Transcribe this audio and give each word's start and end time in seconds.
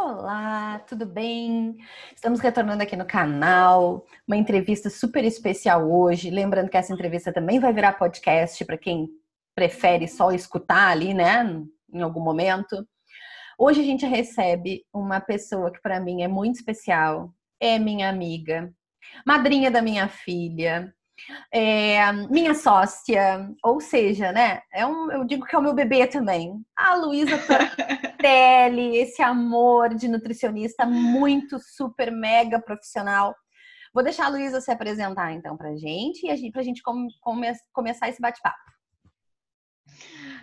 Olá, 0.00 0.78
tudo 0.86 1.04
bem? 1.04 1.76
Estamos 2.14 2.38
retornando 2.38 2.84
aqui 2.84 2.94
no 2.94 3.04
canal, 3.04 4.06
uma 4.28 4.36
entrevista 4.36 4.88
super 4.88 5.24
especial 5.24 5.90
hoje. 5.90 6.30
Lembrando 6.30 6.70
que 6.70 6.76
essa 6.76 6.92
entrevista 6.92 7.32
também 7.32 7.58
vai 7.58 7.72
virar 7.72 7.98
podcast 7.98 8.64
para 8.64 8.78
quem 8.78 9.08
prefere 9.56 10.06
só 10.06 10.30
escutar 10.30 10.88
ali, 10.88 11.12
né, 11.12 11.44
em 11.92 12.00
algum 12.00 12.20
momento. 12.20 12.86
Hoje 13.58 13.80
a 13.80 13.84
gente 13.84 14.06
recebe 14.06 14.84
uma 14.94 15.20
pessoa 15.20 15.72
que 15.72 15.82
para 15.82 15.98
mim 15.98 16.22
é 16.22 16.28
muito 16.28 16.54
especial, 16.54 17.34
é 17.58 17.76
minha 17.76 18.08
amiga, 18.08 18.72
madrinha 19.26 19.68
da 19.68 19.82
minha 19.82 20.06
filha, 20.06 20.94
é, 21.52 22.12
minha 22.30 22.54
sócia, 22.54 23.48
ou 23.64 23.80
seja, 23.80 24.32
né? 24.32 24.60
É 24.72 24.86
um, 24.86 25.10
eu 25.10 25.24
digo 25.24 25.46
que 25.46 25.54
é 25.54 25.58
o 25.58 25.62
meu 25.62 25.74
bebê 25.74 26.06
também. 26.06 26.52
A 26.76 26.94
Luísa 26.94 27.38
Tortelli, 27.38 28.96
esse 28.98 29.22
amor 29.22 29.94
de 29.94 30.08
nutricionista 30.08 30.86
muito, 30.86 31.58
super, 31.58 32.10
mega 32.10 32.60
profissional. 32.60 33.34
Vou 33.92 34.04
deixar 34.04 34.26
a 34.26 34.30
Luísa 34.30 34.60
se 34.60 34.70
apresentar 34.70 35.32
então 35.32 35.56
pra 35.56 35.76
gente 35.76 36.26
e 36.26 36.30
a 36.30 36.36
gente, 36.36 36.52
pra 36.52 36.62
gente 36.62 36.82
come, 36.82 37.08
come, 37.20 37.46
começar 37.72 38.08
esse 38.08 38.20
bate-papo. 38.20 38.56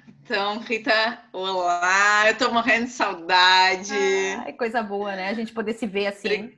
Então, 0.08 0.60
Rita, 0.60 1.24
olá, 1.32 2.28
eu 2.28 2.38
tô 2.38 2.52
morrendo 2.52 2.86
de 2.86 2.92
saudade. 2.92 3.94
Ai, 4.44 4.54
coisa 4.54 4.82
boa, 4.82 5.16
né? 5.16 5.30
A 5.30 5.34
gente 5.34 5.54
poder 5.54 5.74
se 5.74 5.86
ver 5.86 6.08
assim. 6.08 6.52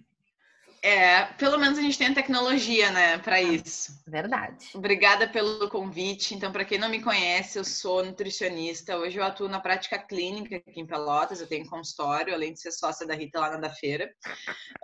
É, 0.81 1.25
pelo 1.37 1.57
menos 1.57 1.77
a 1.77 1.81
gente 1.81 1.97
tem 1.97 2.07
a 2.07 2.13
tecnologia, 2.13 2.91
né, 2.91 3.17
para 3.17 3.41
isso. 3.41 3.99
Verdade. 4.07 4.69
Obrigada 4.73 5.27
pelo 5.27 5.69
convite. 5.69 6.35
Então, 6.35 6.51
para 6.51 6.65
quem 6.65 6.77
não 6.77 6.89
me 6.89 7.01
conhece, 7.01 7.57
eu 7.57 7.63
sou 7.63 8.03
nutricionista. 8.03 8.97
Hoje 8.97 9.17
eu 9.17 9.23
atuo 9.23 9.47
na 9.47 9.59
prática 9.59 9.97
clínica 9.97 10.57
aqui 10.57 10.79
em 10.79 10.85
Pelotas. 10.85 11.41
Eu 11.41 11.47
tenho 11.47 11.67
consultório, 11.69 12.33
além 12.33 12.53
de 12.53 12.61
ser 12.61 12.71
sócia 12.71 13.05
da 13.07 13.15
Rita 13.15 13.39
lá 13.39 13.51
na 13.51 13.57
da 13.57 13.69
feira. 13.69 14.09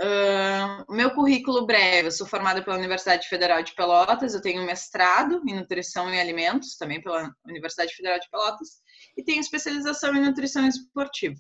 Uh, 0.02 0.94
meu 0.94 1.12
currículo 1.12 1.66
breve: 1.66 2.08
eu 2.08 2.12
sou 2.12 2.28
formada 2.28 2.62
pela 2.64 2.78
Universidade 2.78 3.28
Federal 3.28 3.62
de 3.62 3.74
Pelotas. 3.74 4.34
Eu 4.34 4.42
tenho 4.42 4.66
mestrado 4.66 5.42
em 5.48 5.56
nutrição 5.56 6.14
e 6.14 6.20
alimentos, 6.20 6.76
também 6.76 7.02
pela 7.02 7.34
Universidade 7.46 7.94
Federal 7.96 8.20
de 8.20 8.30
Pelotas, 8.30 8.82
e 9.18 9.24
tenho 9.24 9.40
especialização 9.40 10.16
em 10.16 10.22
nutrição 10.22 10.68
esportiva. 10.68 11.36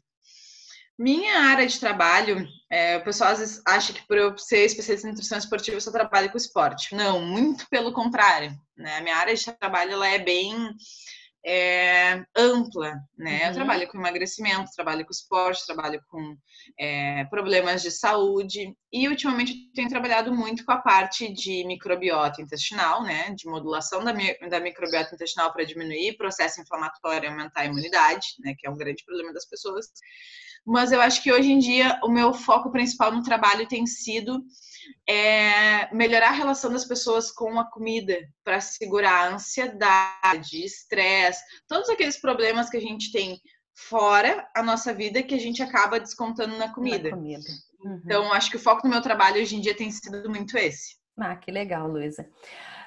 Minha 0.97 1.39
área 1.39 1.65
de 1.65 1.79
trabalho, 1.79 2.47
é, 2.71 2.97
o 2.97 3.03
pessoal 3.03 3.31
às 3.31 3.39
vezes 3.39 3.61
acha 3.67 3.91
que 3.93 4.05
por 4.07 4.17
eu 4.17 4.37
ser 4.37 4.63
especialista 4.65 5.07
em 5.07 5.11
nutrição 5.11 5.37
esportiva 5.37 5.77
eu 5.77 5.81
só 5.81 5.91
trabalho 5.91 6.31
com 6.31 6.37
esporte. 6.37 6.95
Não, 6.95 7.19
muito 7.19 7.67
pelo 7.69 7.91
contrário. 7.91 8.55
Né? 8.77 8.97
A 8.97 9.01
minha 9.01 9.15
área 9.15 9.35
de 9.35 9.51
trabalho 9.53 9.93
ela 9.93 10.07
é 10.07 10.19
bem 10.19 10.75
é, 11.45 12.23
ampla, 12.37 12.95
né? 13.17 13.41
Uhum. 13.41 13.47
Eu 13.47 13.53
trabalho 13.53 13.87
com 13.89 13.97
emagrecimento, 13.97 14.71
trabalho 14.73 15.03
com 15.03 15.11
esporte, 15.11 15.65
trabalho 15.65 16.01
com 16.07 16.37
é, 16.79 17.25
problemas 17.25 17.81
de 17.81 17.91
saúde 17.91 18.73
e 18.91 19.07
ultimamente 19.09 19.51
eu 19.51 19.73
tenho 19.75 19.89
trabalhado 19.89 20.33
muito 20.33 20.63
com 20.63 20.71
a 20.71 20.77
parte 20.77 21.33
de 21.33 21.65
microbiota 21.65 22.41
intestinal, 22.41 23.03
né? 23.03 23.31
De 23.31 23.45
modulação 23.45 24.03
da, 24.03 24.13
da 24.49 24.59
microbiota 24.61 25.13
intestinal 25.13 25.51
para 25.51 25.65
diminuir 25.65 26.15
processo 26.15 26.61
inflamatório 26.61 27.25
e 27.25 27.29
aumentar 27.29 27.61
a 27.61 27.65
imunidade, 27.65 28.27
né? 28.39 28.55
Que 28.57 28.65
é 28.65 28.69
um 28.69 28.77
grande 28.77 29.03
problema 29.03 29.33
das 29.33 29.45
pessoas 29.45 29.87
mas 30.65 30.91
eu 30.91 31.01
acho 31.01 31.21
que 31.21 31.31
hoje 31.31 31.51
em 31.51 31.59
dia 31.59 31.99
o 32.03 32.09
meu 32.09 32.33
foco 32.33 32.71
principal 32.71 33.11
no 33.11 33.23
trabalho 33.23 33.67
tem 33.67 33.85
sido 33.85 34.43
é, 35.07 35.93
melhorar 35.93 36.29
a 36.29 36.33
relação 36.33 36.71
das 36.71 36.85
pessoas 36.85 37.31
com 37.31 37.59
a 37.59 37.69
comida 37.69 38.17
para 38.43 38.61
segurar 38.61 39.25
a 39.25 39.33
ansiedade, 39.33 40.63
estresse, 40.63 41.43
todos 41.67 41.89
aqueles 41.89 42.19
problemas 42.19 42.69
que 42.69 42.77
a 42.77 42.81
gente 42.81 43.11
tem 43.11 43.39
fora 43.75 44.47
a 44.55 44.61
nossa 44.61 44.93
vida 44.93 45.23
que 45.23 45.33
a 45.33 45.39
gente 45.39 45.61
acaba 45.61 45.99
descontando 45.99 46.57
na 46.57 46.73
comida. 46.73 47.09
Na 47.09 47.17
comida. 47.17 47.43
Uhum. 47.83 48.01
Então, 48.05 48.33
acho 48.33 48.49
que 48.49 48.57
o 48.57 48.61
foco 48.61 48.83
do 48.83 48.89
meu 48.89 49.01
trabalho 49.01 49.41
hoje 49.41 49.55
em 49.55 49.61
dia 49.61 49.75
tem 49.75 49.91
sido 49.91 50.29
muito 50.29 50.57
esse. 50.57 50.95
Ah, 51.19 51.35
que 51.35 51.51
legal, 51.51 51.87
Luísa. 51.87 52.27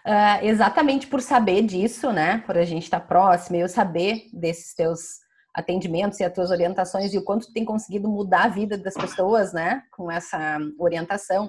Uh, 0.05 0.45
exatamente 0.45 1.07
por 1.07 1.21
saber 1.21 1.63
disso, 1.63 2.13
né? 2.13 2.39
Por 2.47 2.57
a 2.57 2.65
gente 2.65 2.85
estar 2.85 3.01
tá 3.01 3.07
próximo 3.07 3.57
e 3.57 3.61
eu 3.61 3.69
saber 3.69 4.29
desses 4.33 4.75
teus 4.75 5.26
atendimentos 5.57 6.21
e 6.21 6.25
as 6.25 6.33
tuas 6.33 6.51
orientações 6.51 7.15
e 7.15 7.19
o 7.19 7.25
quanto 7.25 7.47
tu 7.47 7.53
tem 7.53 7.65
conseguido 7.65 8.09
mudar 8.09 8.45
a 8.45 8.49
vida 8.49 8.77
das 8.77 8.93
pessoas, 8.93 9.55
né, 9.55 9.83
com 9.91 10.11
essa 10.11 10.59
orientação. 10.79 11.47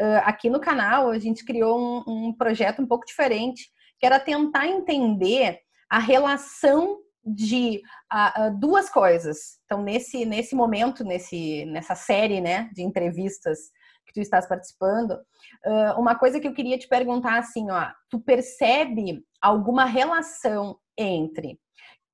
Uh, 0.00 0.22
aqui 0.24 0.48
no 0.48 0.60
canal 0.60 1.10
a 1.10 1.18
gente 1.18 1.44
criou 1.44 1.78
um, 1.78 2.28
um 2.28 2.32
projeto 2.32 2.80
um 2.80 2.86
pouco 2.86 3.04
diferente, 3.04 3.68
que 3.98 4.06
era 4.06 4.20
tentar 4.20 4.68
entender 4.68 5.58
a 5.90 5.98
relação 5.98 6.98
de 7.24 7.82
uh, 8.12 8.56
duas 8.58 8.88
coisas. 8.88 9.58
Então, 9.64 9.82
nesse, 9.82 10.24
nesse 10.24 10.54
momento, 10.54 11.04
nesse, 11.04 11.64
nessa 11.66 11.96
série 11.96 12.40
né, 12.40 12.70
de 12.72 12.82
entrevistas 12.82 13.58
que 14.06 14.14
tu 14.14 14.20
estás 14.20 14.46
participando, 14.48 15.10
uh, 15.66 16.00
uma 16.00 16.14
coisa 16.14 16.38
que 16.38 16.46
eu 16.46 16.54
queria 16.54 16.78
te 16.78 16.88
perguntar 16.88 17.38
assim, 17.38 17.68
ó, 17.70 17.88
tu 18.08 18.20
percebe 18.20 19.24
alguma 19.42 19.84
relação 19.84 20.78
entre 20.96 21.58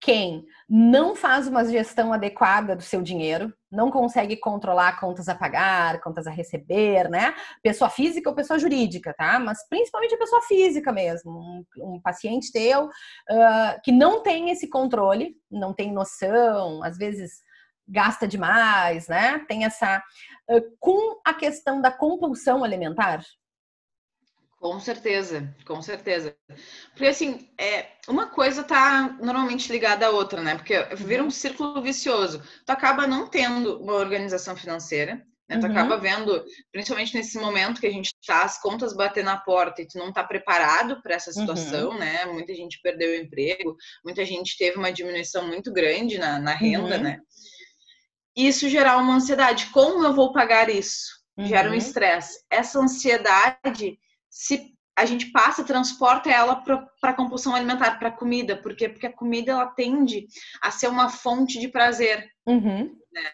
quem 0.07 0.47
não 0.69 1.17
faz 1.17 1.49
uma 1.49 1.65
gestão 1.65 2.13
adequada 2.13 2.77
do 2.77 2.83
seu 2.83 3.03
dinheiro, 3.03 3.53
não 3.69 3.91
consegue 3.91 4.37
controlar 4.37 5.01
contas 5.01 5.29
a 5.29 5.35
pagar, 5.35 6.01
contas 6.01 6.29
a 6.29 6.31
receber, 6.31 7.11
né? 7.11 7.35
Pessoa 7.61 7.91
física 7.91 8.31
ou 8.31 8.37
pessoa 8.37 8.57
jurídica, 8.57 9.13
tá? 9.19 9.41
Mas 9.41 9.69
principalmente 9.69 10.15
a 10.15 10.19
pessoa 10.19 10.41
física 10.43 10.93
mesmo. 10.93 11.33
Um, 11.33 11.65
um 11.79 12.01
paciente 12.01 12.53
teu 12.53 12.85
uh, 12.85 13.81
que 13.83 13.91
não 13.91 14.23
tem 14.23 14.51
esse 14.51 14.71
controle, 14.71 15.35
não 15.51 15.75
tem 15.75 15.93
noção, 15.93 16.85
às 16.85 16.97
vezes 16.97 17.43
gasta 17.89 18.29
demais, 18.29 19.09
né? 19.09 19.45
Tem 19.49 19.65
essa. 19.65 20.01
Uh, 20.49 20.63
com 20.79 21.21
a 21.25 21.35
questão 21.35 21.81
da 21.81 21.91
compulsão 21.91 22.63
alimentar, 22.63 23.25
com 24.67 24.81
certeza, 24.81 25.55
com 25.65 25.81
certeza. 25.81 26.37
Porque 26.89 27.07
assim, 27.07 27.49
é, 27.57 27.87
uma 28.09 28.27
coisa 28.27 28.65
tá 28.65 29.17
normalmente 29.21 29.71
ligada 29.71 30.07
à 30.07 30.11
outra, 30.11 30.43
né? 30.43 30.57
Porque 30.57 30.75
vira 30.97 31.23
um 31.23 31.27
uhum. 31.27 31.31
círculo 31.31 31.81
vicioso. 31.81 32.43
Tu 32.65 32.71
acaba 32.71 33.07
não 33.07 33.29
tendo 33.29 33.81
uma 33.81 33.93
organização 33.93 34.57
financeira, 34.57 35.25
né? 35.49 35.59
Tu 35.59 35.67
uhum. 35.67 35.71
acaba 35.71 35.99
vendo, 35.99 36.45
principalmente 36.73 37.15
nesse 37.15 37.39
momento 37.39 37.81
que 37.81 37.87
a 37.87 37.93
gente 37.93 38.13
tá, 38.27 38.43
as 38.43 38.61
contas 38.61 38.93
bater 38.93 39.23
na 39.23 39.37
porta 39.37 39.83
e 39.83 39.87
tu 39.87 39.99
não 39.99 40.13
tá 40.13 40.25
preparado 40.25 41.01
para 41.01 41.15
essa 41.15 41.31
situação, 41.31 41.91
uhum. 41.91 41.99
né? 41.99 42.25
Muita 42.25 42.53
gente 42.53 42.81
perdeu 42.83 43.13
o 43.13 43.23
emprego, 43.23 43.77
muita 44.05 44.25
gente 44.25 44.59
teve 44.59 44.77
uma 44.77 44.91
diminuição 44.91 45.47
muito 45.47 45.73
grande 45.73 46.19
na, 46.19 46.41
na 46.41 46.55
renda, 46.55 46.97
uhum. 46.97 47.03
né? 47.03 47.21
Isso 48.37 48.69
gerar 48.69 48.97
uma 48.97 49.15
ansiedade. 49.15 49.67
Como 49.67 50.05
eu 50.05 50.13
vou 50.13 50.33
pagar 50.33 50.69
isso? 50.69 51.15
Gera 51.39 51.69
um 51.69 51.73
uhum. 51.73 51.79
estresse. 51.79 52.45
Essa 52.51 52.81
ansiedade 52.81 53.97
se 54.37 54.77
a 54.95 55.07
gente 55.07 55.33
passa, 55.33 55.65
transporta 55.65 56.31
ela 56.31 56.57
para 56.57 57.11
a 57.11 57.15
compulsão 57.15 57.55
alimentar, 57.55 57.99
para 57.99 58.09
a 58.09 58.17
comida. 58.17 58.55
Por 58.57 58.77
quê? 58.77 58.87
Porque 58.87 59.07
a 59.07 59.13
comida 59.13 59.53
ela 59.53 59.67
tende 59.67 60.27
a 60.63 60.71
ser 60.71 60.89
uma 60.89 61.09
fonte 61.09 61.59
de 61.59 61.69
prazer. 61.69 62.29
Uhum. 62.47 62.95
Né? 63.13 63.33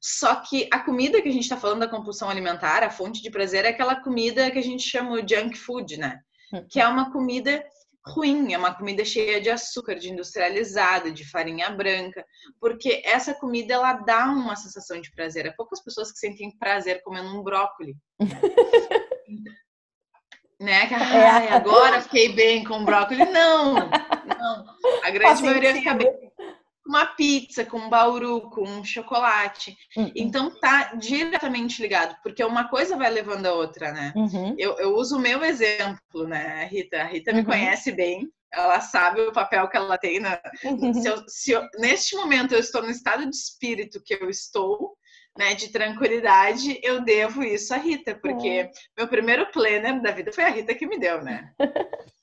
Só 0.00 0.36
que 0.36 0.66
a 0.72 0.80
comida 0.80 1.20
que 1.20 1.28
a 1.28 1.32
gente 1.32 1.42
está 1.42 1.56
falando 1.56 1.80
da 1.80 1.88
compulsão 1.88 2.30
alimentar, 2.30 2.82
a 2.82 2.90
fonte 2.90 3.22
de 3.22 3.30
prazer, 3.30 3.66
é 3.66 3.68
aquela 3.68 3.96
comida 4.02 4.50
que 4.50 4.58
a 4.58 4.62
gente 4.62 4.88
chama 4.88 5.22
de 5.22 5.34
junk 5.34 5.58
food, 5.58 5.98
né? 5.98 6.18
Uhum. 6.52 6.66
Que 6.70 6.80
é 6.80 6.88
uma 6.88 7.12
comida 7.12 7.62
ruim, 8.06 8.54
é 8.54 8.58
uma 8.58 8.74
comida 8.74 9.04
cheia 9.04 9.38
de 9.38 9.50
açúcar, 9.50 9.96
de 9.96 10.10
industrializada, 10.10 11.10
de 11.10 11.28
farinha 11.28 11.68
branca, 11.70 12.24
porque 12.58 13.02
essa 13.04 13.34
comida 13.34 13.74
ela 13.74 13.92
dá 13.94 14.26
uma 14.26 14.56
sensação 14.56 14.98
de 14.98 15.10
prazer. 15.10 15.46
Há 15.46 15.52
poucas 15.52 15.82
pessoas 15.84 16.10
que 16.10 16.18
sentem 16.18 16.56
prazer 16.58 17.02
comendo 17.02 17.28
um 17.28 17.42
brócolis. 17.42 17.96
né? 20.60 20.86
Que, 20.86 20.94
é. 20.94 21.52
agora 21.52 22.00
fiquei 22.00 22.30
bem 22.30 22.64
com 22.64 22.84
brócolis. 22.84 23.30
Não, 23.30 23.74
não. 23.74 24.64
A 25.04 25.10
grande 25.10 25.42
maioria 25.42 25.74
fica 25.74 25.94
bem 25.94 26.12
com 26.12 26.28
uma 26.88 27.04
pizza, 27.04 27.64
com 27.64 27.78
um 27.78 27.90
bauru, 27.90 28.50
com 28.50 28.62
um 28.62 28.82
chocolate. 28.82 29.76
Uhum. 29.96 30.10
Então 30.16 30.50
tá 30.58 30.94
diretamente 30.94 31.80
ligado, 31.82 32.16
porque 32.22 32.42
uma 32.42 32.68
coisa 32.68 32.96
vai 32.96 33.10
levando 33.10 33.46
a 33.46 33.52
outra, 33.52 33.92
né? 33.92 34.12
Uhum. 34.16 34.56
Eu, 34.58 34.76
eu 34.78 34.96
uso 34.96 35.16
o 35.16 35.20
meu 35.20 35.44
exemplo, 35.44 36.26
né, 36.26 36.66
Rita? 36.72 37.02
A 37.02 37.04
Rita 37.04 37.32
me 37.32 37.40
uhum. 37.40 37.44
conhece 37.44 37.92
bem. 37.92 38.28
Ela 38.50 38.80
sabe 38.80 39.20
o 39.20 39.32
papel 39.32 39.68
que 39.68 39.76
ela 39.76 39.98
tem 39.98 40.18
na. 40.18 40.40
Uhum. 40.64 40.94
Se 40.94 41.06
eu, 41.06 41.24
se 41.28 41.50
eu, 41.50 41.62
neste 41.78 42.16
momento 42.16 42.54
eu 42.54 42.58
estou 42.58 42.80
no 42.80 42.90
estado 42.90 43.28
de 43.28 43.36
espírito 43.36 44.02
que 44.02 44.14
eu 44.14 44.30
estou, 44.30 44.96
né, 45.38 45.54
de 45.54 45.68
tranquilidade, 45.68 46.80
eu 46.82 47.00
devo 47.00 47.44
isso 47.44 47.72
à 47.72 47.76
Rita, 47.76 48.12
porque 48.16 48.48
é. 48.48 48.70
meu 48.96 49.06
primeiro 49.06 49.46
planner 49.52 50.02
da 50.02 50.10
vida 50.10 50.32
foi 50.32 50.42
a 50.42 50.48
Rita 50.48 50.74
que 50.74 50.84
me 50.84 50.98
deu, 50.98 51.22
né? 51.22 51.52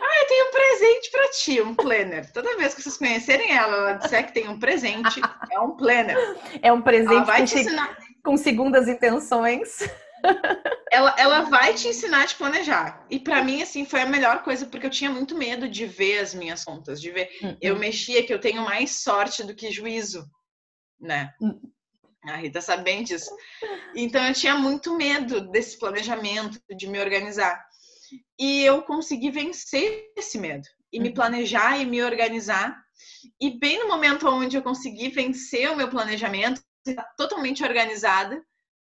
Ah, 0.00 0.22
eu 0.22 0.28
tenho 0.28 0.46
um 0.46 0.50
presente 0.50 1.10
para 1.10 1.30
ti, 1.30 1.60
um 1.62 1.74
planner. 1.74 2.30
Toda 2.32 2.56
vez 2.58 2.74
que 2.74 2.82
vocês 2.82 2.98
conhecerem 2.98 3.56
ela, 3.56 3.74
ela 3.74 3.92
disser 3.94 4.26
que 4.26 4.34
tem 4.34 4.46
um 4.46 4.58
presente, 4.58 5.18
é 5.50 5.58
um 5.58 5.76
planner. 5.76 6.16
É 6.62 6.70
um 6.70 6.82
presente 6.82 7.24
vai 7.24 7.44
te 7.44 7.58
ensinar... 7.58 7.96
com 8.22 8.36
segundas 8.36 8.86
intenções. 8.86 9.78
Ela, 10.90 11.14
ela 11.18 11.40
vai 11.42 11.74
te 11.74 11.86
ensinar 11.88 12.22
a 12.22 12.26
te 12.26 12.34
planejar. 12.34 13.06
E 13.10 13.20
para 13.20 13.42
mim, 13.44 13.62
assim, 13.62 13.84
foi 13.84 14.00
a 14.00 14.06
melhor 14.06 14.42
coisa, 14.42 14.66
porque 14.66 14.86
eu 14.86 14.90
tinha 14.90 15.10
muito 15.10 15.36
medo 15.36 15.68
de 15.68 15.86
ver 15.86 16.18
as 16.18 16.34
minhas 16.34 16.64
contas, 16.64 17.00
de 17.00 17.10
ver. 17.10 17.30
Uhum. 17.42 17.56
Eu 17.60 17.78
mexia 17.78 18.26
que 18.26 18.32
eu 18.32 18.40
tenho 18.40 18.62
mais 18.62 19.02
sorte 19.02 19.44
do 19.44 19.54
que 19.54 19.70
juízo, 19.70 20.28
né? 20.98 21.32
Uhum. 21.40 21.60
A 22.24 22.36
Rita 22.36 22.60
sabe 22.60 22.84
bem 22.84 23.04
disso. 23.04 23.30
Então 23.94 24.24
eu 24.26 24.34
tinha 24.34 24.56
muito 24.56 24.96
medo 24.96 25.40
desse 25.50 25.78
planejamento, 25.78 26.60
de 26.76 26.86
me 26.86 26.98
organizar. 27.00 27.64
E 28.38 28.62
eu 28.64 28.82
consegui 28.82 29.30
vencer 29.30 30.10
esse 30.16 30.38
medo 30.38 30.66
e 30.92 30.98
me 30.98 31.08
uhum. 31.08 31.14
planejar 31.14 31.78
e 31.78 31.86
me 31.86 32.02
organizar. 32.02 32.76
E 33.40 33.58
bem 33.58 33.78
no 33.78 33.88
momento 33.88 34.28
onde 34.28 34.56
eu 34.56 34.62
consegui 34.62 35.08
vencer 35.08 35.70
o 35.70 35.76
meu 35.76 35.88
planejamento, 35.88 36.62
totalmente 37.16 37.62
organizada, 37.62 38.42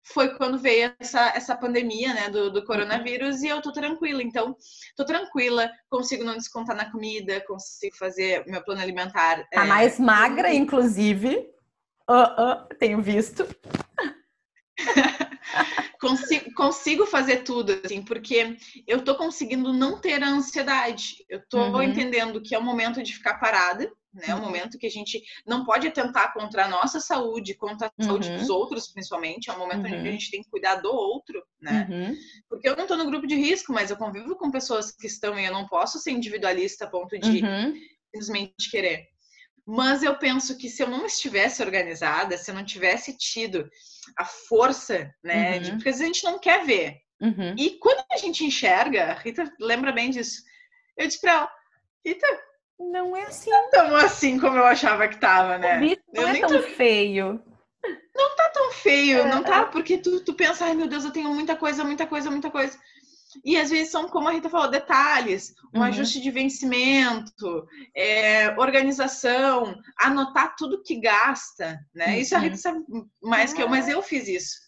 foi 0.07 0.35
quando 0.37 0.59
veio 0.59 0.93
essa, 0.99 1.29
essa 1.29 1.55
pandemia, 1.55 2.13
né, 2.13 2.29
do, 2.29 2.51
do 2.51 2.63
coronavírus 2.63 3.41
e 3.41 3.47
eu 3.47 3.61
tô 3.61 3.71
tranquila. 3.71 4.21
Então, 4.21 4.55
tô 4.95 5.03
tranquila, 5.03 5.69
consigo 5.89 6.23
não 6.23 6.37
descontar 6.37 6.75
na 6.75 6.91
comida, 6.91 7.41
consigo 7.41 7.95
fazer 7.95 8.45
meu 8.45 8.63
plano 8.63 8.81
alimentar. 8.81 9.47
A 9.55 9.63
é... 9.63 9.67
mais 9.67 9.99
magra, 9.99 10.53
inclusive. 10.53 11.54
Uh, 12.09 12.41
uh, 12.41 12.75
tenho 12.77 13.01
visto. 13.01 13.47
consigo, 15.99 16.53
consigo 16.53 17.05
fazer 17.05 17.43
tudo, 17.43 17.79
assim, 17.83 18.03
porque 18.03 18.57
eu 18.85 19.03
tô 19.03 19.15
conseguindo 19.15 19.73
não 19.73 19.99
ter 19.99 20.21
a 20.21 20.29
ansiedade. 20.29 21.25
Eu 21.27 21.41
tô 21.49 21.57
uhum. 21.57 21.81
entendendo 21.81 22.41
que 22.41 22.53
é 22.53 22.59
o 22.59 22.63
momento 22.63 23.01
de 23.01 23.13
ficar 23.13 23.39
parada, 23.39 23.91
né? 24.13 24.25
É 24.27 24.35
um 24.35 24.41
momento 24.41 24.77
que 24.77 24.87
a 24.87 24.91
gente 24.91 25.21
não 25.45 25.65
pode 25.65 25.87
atentar 25.87 26.33
contra 26.33 26.65
a 26.65 26.69
nossa 26.69 26.99
saúde, 26.99 27.55
contra 27.55 27.87
a 27.87 27.91
uhum. 27.99 28.07
saúde 28.07 28.37
dos 28.37 28.49
outros, 28.49 28.87
principalmente. 28.87 29.49
É 29.49 29.53
um 29.53 29.59
momento 29.59 29.87
uhum. 29.87 29.99
onde 29.99 30.07
a 30.07 30.11
gente 30.11 30.31
tem 30.31 30.41
que 30.41 30.49
cuidar 30.49 30.75
do 30.75 30.89
outro, 30.89 31.43
né? 31.59 31.87
Uhum. 31.89 32.15
Porque 32.49 32.69
eu 32.69 32.75
não 32.75 32.83
estou 32.83 32.97
no 32.97 33.05
grupo 33.05 33.27
de 33.27 33.35
risco, 33.35 33.73
mas 33.73 33.89
eu 33.89 33.97
convivo 33.97 34.35
com 34.35 34.51
pessoas 34.51 34.91
que 34.91 35.07
estão 35.07 35.37
e 35.37 35.45
eu 35.45 35.53
não 35.53 35.67
posso 35.67 35.99
ser 35.99 36.11
individualista 36.11 36.85
a 36.85 36.89
ponto 36.89 37.17
de 37.17 37.43
uhum. 37.43 37.73
simplesmente 38.13 38.69
querer. 38.69 39.14
Mas 39.65 40.03
eu 40.03 40.15
penso 40.17 40.57
que 40.57 40.69
se 40.69 40.83
eu 40.83 40.87
não 40.87 41.05
estivesse 41.05 41.63
organizada, 41.63 42.37
se 42.37 42.51
eu 42.51 42.55
não 42.55 42.63
tivesse 42.63 43.17
tido 43.17 43.67
a 44.17 44.23
força, 44.23 45.11
né? 45.23 45.57
De, 45.57 45.71
uhum. 45.71 45.77
porque 45.77 45.89
a 45.89 45.93
gente 45.93 46.23
não 46.23 46.37
quer 46.37 46.63
ver. 46.65 46.97
Uhum. 47.19 47.55
E 47.57 47.71
quando 47.79 48.03
a 48.11 48.17
gente 48.17 48.45
enxerga, 48.45 49.05
a 49.05 49.13
Rita 49.13 49.51
lembra 49.59 49.91
bem 49.91 50.11
disso. 50.11 50.43
Eu 50.95 51.07
disse 51.07 51.19
pra 51.19 51.31
ela, 51.31 51.51
Rita, 52.05 52.27
não 52.79 53.15
é 53.15 53.23
assim. 53.23 53.49
Não 53.49 53.69
tá 53.69 53.83
tão 53.83 53.95
assim 53.95 54.39
como 54.39 54.57
eu 54.57 54.65
achava 54.65 55.07
que 55.07 55.17
tava, 55.17 55.57
né? 55.57 55.79
O 55.79 56.21
não 56.21 56.27
é 56.27 56.39
tão 56.39 56.49
tô... 56.49 56.61
feio. 56.61 57.43
Não 58.15 58.35
tá 58.35 58.49
tão 58.49 58.71
feio, 58.71 59.19
é. 59.19 59.29
não 59.29 59.43
tá? 59.43 59.65
Porque 59.65 59.97
tu, 59.97 60.19
tu 60.23 60.33
pensa, 60.33 60.65
ai 60.65 60.73
meu 60.73 60.87
Deus, 60.87 61.03
eu 61.03 61.11
tenho 61.11 61.33
muita 61.33 61.55
coisa, 61.55 61.83
muita 61.83 62.07
coisa, 62.07 62.31
muita 62.31 62.49
coisa. 62.49 62.77
E 63.43 63.57
às 63.57 63.69
vezes 63.69 63.91
são, 63.91 64.07
como 64.07 64.27
a 64.27 64.31
Rita 64.31 64.49
falou, 64.49 64.69
detalhes, 64.69 65.53
um 65.73 65.79
uhum. 65.79 65.85
ajuste 65.85 66.21
de 66.21 66.31
vencimento, 66.31 67.67
é, 67.95 68.55
organização, 68.59 69.75
anotar 69.99 70.55
tudo 70.55 70.83
que 70.83 70.99
gasta, 70.99 71.79
né? 71.93 72.07
Uhum. 72.07 72.15
Isso 72.15 72.35
a 72.35 72.39
Rita 72.39 72.57
sabe 72.57 72.79
mais 73.21 73.53
que 73.53 73.61
eu, 73.61 73.69
mas 73.69 73.87
eu 73.87 74.01
fiz 74.01 74.27
isso. 74.27 74.65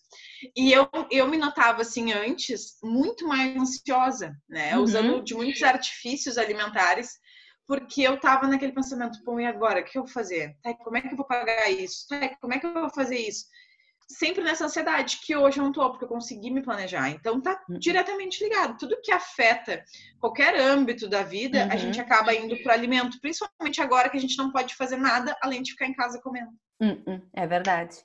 E 0.56 0.72
eu, 0.72 0.88
eu 1.10 1.28
me 1.28 1.38
notava 1.38 1.82
assim 1.82 2.14
antes 2.14 2.78
muito 2.84 3.28
mais 3.28 3.56
ansiosa, 3.58 4.36
né? 4.48 4.76
Uhum. 4.76 4.84
Usando 4.84 5.24
de 5.24 5.34
muitos 5.34 5.64
artifícios 5.64 6.38
alimentares 6.38 7.12
porque 7.68 8.02
eu 8.02 8.18
tava 8.18 8.48
naquele 8.48 8.72
pensamento, 8.72 9.22
pô, 9.26 9.38
e 9.40 9.46
agora? 9.46 9.82
O 9.82 9.84
que 9.84 9.98
eu 9.98 10.04
vou 10.04 10.12
fazer? 10.12 10.56
Tá, 10.64 10.74
como 10.74 10.96
é 10.96 11.02
que 11.02 11.10
eu 11.10 11.18
vou 11.18 11.26
pagar 11.26 11.70
isso? 11.70 12.08
Tá, 12.08 12.30
como 12.40 12.54
é 12.54 12.60
que 12.60 12.66
eu 12.66 12.74
vou 12.74 12.90
fazer 12.90 13.18
isso? 13.18 13.46
Sempre 14.08 14.44
nessa 14.44 14.66
ansiedade, 14.66 15.20
que 15.26 15.36
hoje 15.36 15.60
eu 15.60 15.64
não 15.66 15.72
tô, 15.72 15.90
porque 15.90 16.06
eu 16.06 16.10
consegui 16.10 16.50
me 16.50 16.62
planejar. 16.62 17.10
Então 17.10 17.42
tá 17.42 17.62
uhum. 17.70 17.78
diretamente 17.78 18.44
ligado. 18.44 18.78
Tudo 18.78 19.02
que 19.04 19.12
afeta 19.12 19.84
qualquer 20.20 20.58
âmbito 20.60 21.10
da 21.10 21.24
vida, 21.24 21.66
uhum. 21.66 21.72
a 21.72 21.76
gente 21.76 22.00
acaba 22.00 22.34
indo 22.34 22.56
pro 22.64 22.72
alimento, 22.72 23.20
principalmente 23.20 23.82
agora 23.82 24.10
que 24.10 24.18
a 24.18 24.22
gente 24.22 24.38
não 24.38 24.52
pode 24.52 24.76
fazer 24.76 24.98
nada 24.98 25.36
além 25.42 25.62
de 25.62 25.72
ficar 25.72 25.88
em 25.88 25.94
casa 25.94 26.22
comendo. 26.22 26.52
Uhum. 26.82 27.22
É 27.34 27.46
verdade. 27.46 27.98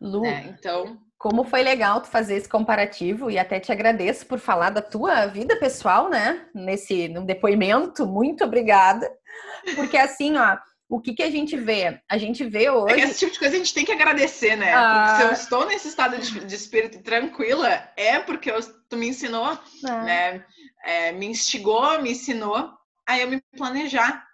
Lu, 0.00 0.24
é, 0.26 0.42
então 0.46 1.00
como 1.18 1.44
foi 1.44 1.62
legal 1.62 2.00
tu 2.00 2.08
fazer 2.08 2.36
esse 2.36 2.48
comparativo 2.48 3.30
e 3.30 3.38
até 3.38 3.58
te 3.58 3.72
agradeço 3.72 4.26
por 4.26 4.38
falar 4.38 4.70
da 4.70 4.82
tua 4.82 5.26
vida 5.26 5.56
pessoal, 5.56 6.10
né? 6.10 6.46
Nesse 6.54 7.08
no 7.08 7.24
depoimento, 7.24 8.06
muito 8.06 8.44
obrigada. 8.44 9.10
Porque 9.74 9.96
assim, 9.96 10.36
ó, 10.36 10.56
o 10.88 11.00
que 11.00 11.14
que 11.14 11.22
a 11.22 11.30
gente 11.30 11.56
vê? 11.56 12.00
A 12.08 12.16
gente 12.16 12.44
vê 12.44 12.70
hoje. 12.70 12.94
É 12.94 13.04
esse 13.04 13.18
tipo 13.18 13.32
de 13.32 13.38
coisa 13.38 13.54
a 13.54 13.58
gente 13.58 13.74
tem 13.74 13.84
que 13.84 13.92
agradecer, 13.92 14.56
né? 14.56 14.72
Ah... 14.72 15.16
Se 15.16 15.22
eu 15.24 15.32
estou 15.32 15.66
nesse 15.66 15.88
estado 15.88 16.18
de, 16.18 16.40
de, 16.44 16.54
espírito 16.54 17.02
tranquila, 17.02 17.68
é 17.96 18.18
porque 18.20 18.50
eu, 18.50 18.60
tu 18.88 18.96
me 18.96 19.08
ensinou, 19.08 19.58
ah. 19.84 20.02
né? 20.02 20.44
É, 20.84 21.12
me 21.12 21.26
instigou, 21.26 22.00
me 22.00 22.12
ensinou 22.12 22.70
a 23.06 23.18
eu 23.18 23.28
me 23.28 23.42
planejar 23.56 24.24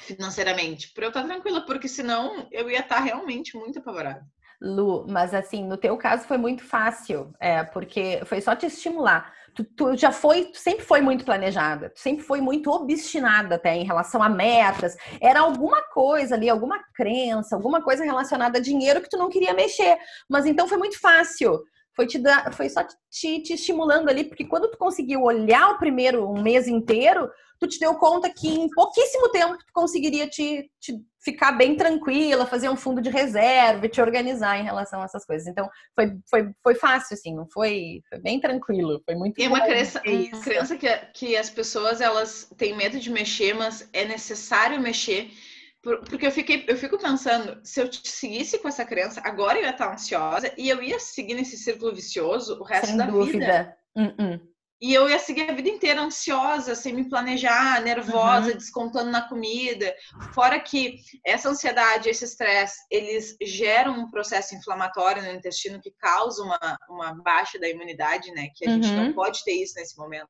financeiramente, 0.00 0.92
para 0.92 1.04
eu 1.04 1.08
estar 1.08 1.24
tranquila, 1.24 1.60
porque 1.66 1.88
senão 1.88 2.48
eu 2.50 2.70
ia 2.70 2.80
estar 2.80 3.00
realmente 3.00 3.56
muito 3.56 3.78
apavorada. 3.78 4.24
Lu, 4.60 5.06
mas 5.08 5.32
assim, 5.32 5.64
no 5.64 5.76
teu 5.76 5.96
caso 5.96 6.24
foi 6.24 6.36
muito 6.36 6.64
fácil, 6.64 7.32
é, 7.38 7.62
porque 7.62 8.20
foi 8.24 8.40
só 8.40 8.56
te 8.56 8.66
estimular. 8.66 9.32
Tu, 9.54 9.64
tu, 9.64 9.96
já 9.96 10.10
foi, 10.10 10.46
tu 10.46 10.58
sempre 10.58 10.84
foi 10.84 11.00
muito 11.00 11.24
planejada, 11.24 11.90
tu 11.90 12.00
sempre 12.00 12.24
foi 12.24 12.40
muito 12.40 12.70
obstinada 12.70 13.54
até 13.54 13.76
em 13.76 13.84
relação 13.84 14.22
a 14.22 14.28
metas. 14.28 14.96
Era 15.20 15.40
alguma 15.40 15.82
coisa 15.82 16.34
ali, 16.34 16.48
alguma 16.48 16.80
crença, 16.94 17.54
alguma 17.54 17.82
coisa 17.82 18.04
relacionada 18.04 18.58
a 18.58 18.62
dinheiro 18.62 19.00
que 19.00 19.08
tu 19.08 19.16
não 19.16 19.28
queria 19.28 19.54
mexer. 19.54 19.96
Mas 20.28 20.44
então 20.44 20.68
foi 20.68 20.78
muito 20.78 21.00
fácil. 21.00 21.64
Foi, 21.98 22.06
te 22.06 22.16
dar, 22.16 22.52
foi 22.52 22.68
só 22.68 22.84
te, 22.84 23.42
te 23.42 23.54
estimulando 23.54 24.08
ali, 24.08 24.22
porque 24.22 24.44
quando 24.44 24.70
tu 24.70 24.78
conseguiu 24.78 25.20
olhar 25.22 25.70
o 25.70 25.78
primeiro 25.78 26.30
um 26.30 26.40
mês 26.40 26.68
inteiro, 26.68 27.28
tu 27.58 27.66
te 27.66 27.80
deu 27.80 27.92
conta 27.96 28.32
que 28.32 28.46
em 28.46 28.68
pouquíssimo 28.70 29.28
tempo 29.30 29.58
tu 29.58 29.72
conseguiria 29.72 30.28
te, 30.28 30.70
te 30.78 30.96
ficar 31.20 31.50
bem 31.50 31.74
tranquila, 31.74 32.46
fazer 32.46 32.68
um 32.68 32.76
fundo 32.76 33.02
de 33.02 33.10
reserva, 33.10 33.88
te 33.88 34.00
organizar 34.00 34.60
em 34.60 34.62
relação 34.62 35.02
a 35.02 35.06
essas 35.06 35.24
coisas. 35.26 35.48
Então, 35.48 35.68
foi, 35.92 36.16
foi, 36.30 36.50
foi 36.62 36.74
fácil, 36.76 37.14
assim, 37.14 37.34
não 37.34 37.48
foi, 37.50 38.00
foi 38.08 38.20
bem 38.20 38.38
tranquilo, 38.38 39.02
foi 39.04 39.16
muito 39.16 39.36
E 39.40 39.46
é 39.46 39.48
uma 39.48 39.60
crença, 39.60 40.00
uma 40.06 40.40
crença 40.40 40.76
que, 40.76 40.88
que 41.12 41.36
as 41.36 41.50
pessoas, 41.50 42.00
elas 42.00 42.48
têm 42.56 42.76
medo 42.76 43.00
de 43.00 43.10
mexer, 43.10 43.54
mas 43.54 43.88
é 43.92 44.04
necessário 44.04 44.80
mexer, 44.80 45.32
porque 45.82 46.26
eu, 46.26 46.32
fiquei, 46.32 46.64
eu 46.66 46.76
fico 46.76 46.98
pensando, 46.98 47.60
se 47.62 47.80
eu 47.80 47.88
seguisse 47.92 48.58
com 48.58 48.68
essa 48.68 48.84
crença, 48.84 49.20
agora 49.24 49.58
eu 49.58 49.64
ia 49.64 49.70
estar 49.70 49.92
ansiosa 49.92 50.52
e 50.58 50.68
eu 50.68 50.82
ia 50.82 50.98
seguir 50.98 51.34
nesse 51.34 51.56
círculo 51.56 51.94
vicioso 51.94 52.58
o 52.60 52.64
resto 52.64 52.88
Sem 52.88 52.96
da 52.96 53.06
dúvida. 53.06 53.38
vida. 53.38 53.78
Uh 53.96 54.22
-uh. 54.22 54.48
E 54.80 54.94
eu 54.94 55.08
ia 55.08 55.18
seguir 55.18 55.50
a 55.50 55.54
vida 55.54 55.68
inteira 55.68 56.00
ansiosa, 56.00 56.74
sem 56.76 56.94
me 56.94 57.08
planejar, 57.08 57.82
nervosa, 57.82 58.50
uhum. 58.50 58.56
descontando 58.56 59.10
na 59.10 59.28
comida. 59.28 59.92
Fora 60.32 60.60
que 60.60 61.00
essa 61.26 61.48
ansiedade, 61.48 62.08
esse 62.08 62.24
estresse, 62.24 62.78
eles 62.88 63.36
geram 63.42 63.98
um 63.98 64.10
processo 64.10 64.54
inflamatório 64.54 65.22
no 65.22 65.32
intestino 65.32 65.80
que 65.80 65.90
causa 65.90 66.44
uma, 66.44 66.78
uma 66.88 67.12
baixa 67.14 67.58
da 67.58 67.68
imunidade, 67.68 68.30
né? 68.30 68.50
Que 68.54 68.66
a 68.66 68.70
uhum. 68.70 68.82
gente 68.82 68.94
não 68.94 69.06
uhum. 69.06 69.14
pode 69.14 69.42
ter 69.42 69.52
isso 69.52 69.74
nesse 69.76 69.98
momento. 69.98 70.28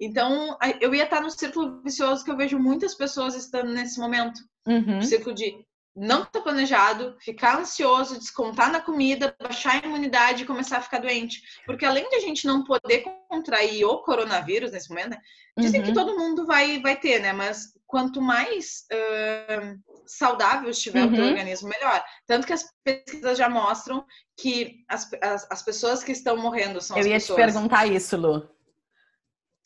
Então, 0.00 0.56
eu 0.80 0.94
ia 0.94 1.04
estar 1.04 1.20
no 1.20 1.30
círculo 1.30 1.80
vicioso 1.82 2.24
que 2.24 2.30
eu 2.30 2.36
vejo 2.36 2.58
muitas 2.58 2.94
pessoas 2.94 3.34
estando 3.34 3.72
nesse 3.72 3.98
momento. 3.98 4.40
Uhum. 4.66 5.00
círculo 5.00 5.34
de 5.34 5.64
não 5.96 6.24
está 6.24 6.42
planejado, 6.42 7.16
ficar 7.20 7.58
ansioso, 7.58 8.18
descontar 8.18 8.70
na 8.70 8.80
comida, 8.80 9.34
baixar 9.40 9.82
a 9.82 9.86
imunidade 9.86 10.42
e 10.42 10.46
começar 10.46 10.76
a 10.76 10.82
ficar 10.82 10.98
doente. 10.98 11.40
Porque 11.64 11.86
além 11.86 12.06
de 12.10 12.16
a 12.16 12.20
gente 12.20 12.46
não 12.46 12.62
poder 12.62 13.04
contrair 13.30 13.82
o 13.86 14.02
coronavírus 14.02 14.72
nesse 14.72 14.90
momento, 14.90 15.10
né? 15.10 15.18
dizem 15.58 15.80
uhum. 15.80 15.86
que 15.86 15.94
todo 15.94 16.18
mundo 16.18 16.44
vai, 16.44 16.82
vai 16.82 16.96
ter, 16.96 17.20
né? 17.20 17.32
Mas 17.32 17.72
quanto 17.86 18.20
mais 18.20 18.84
uh, 18.92 19.80
saudável 20.06 20.68
estiver 20.68 21.02
uhum. 21.02 21.12
o 21.12 21.14
teu 21.14 21.24
uhum. 21.24 21.30
organismo, 21.30 21.70
melhor. 21.70 22.04
Tanto 22.26 22.46
que 22.46 22.52
as 22.52 22.66
pesquisas 22.84 23.38
já 23.38 23.48
mostram 23.48 24.04
que 24.38 24.84
as, 24.90 25.10
as, 25.22 25.50
as 25.50 25.62
pessoas 25.62 26.04
que 26.04 26.12
estão 26.12 26.36
morrendo 26.36 26.78
são 26.82 26.94
Eu 26.96 27.00
as 27.00 27.06
ia 27.06 27.14
pessoas... 27.14 27.38
te 27.38 27.42
perguntar 27.42 27.86
isso, 27.86 28.18
Lu. 28.18 28.55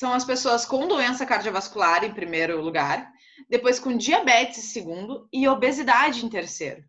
São 0.00 0.14
as 0.14 0.24
pessoas 0.24 0.64
com 0.64 0.88
doença 0.88 1.26
cardiovascular, 1.26 2.04
em 2.04 2.14
primeiro 2.14 2.58
lugar, 2.58 3.12
depois 3.50 3.78
com 3.78 3.94
diabetes 3.94 4.56
em 4.56 4.62
segundo 4.62 5.28
e 5.30 5.46
obesidade 5.46 6.24
em 6.24 6.28
terceiro. 6.30 6.82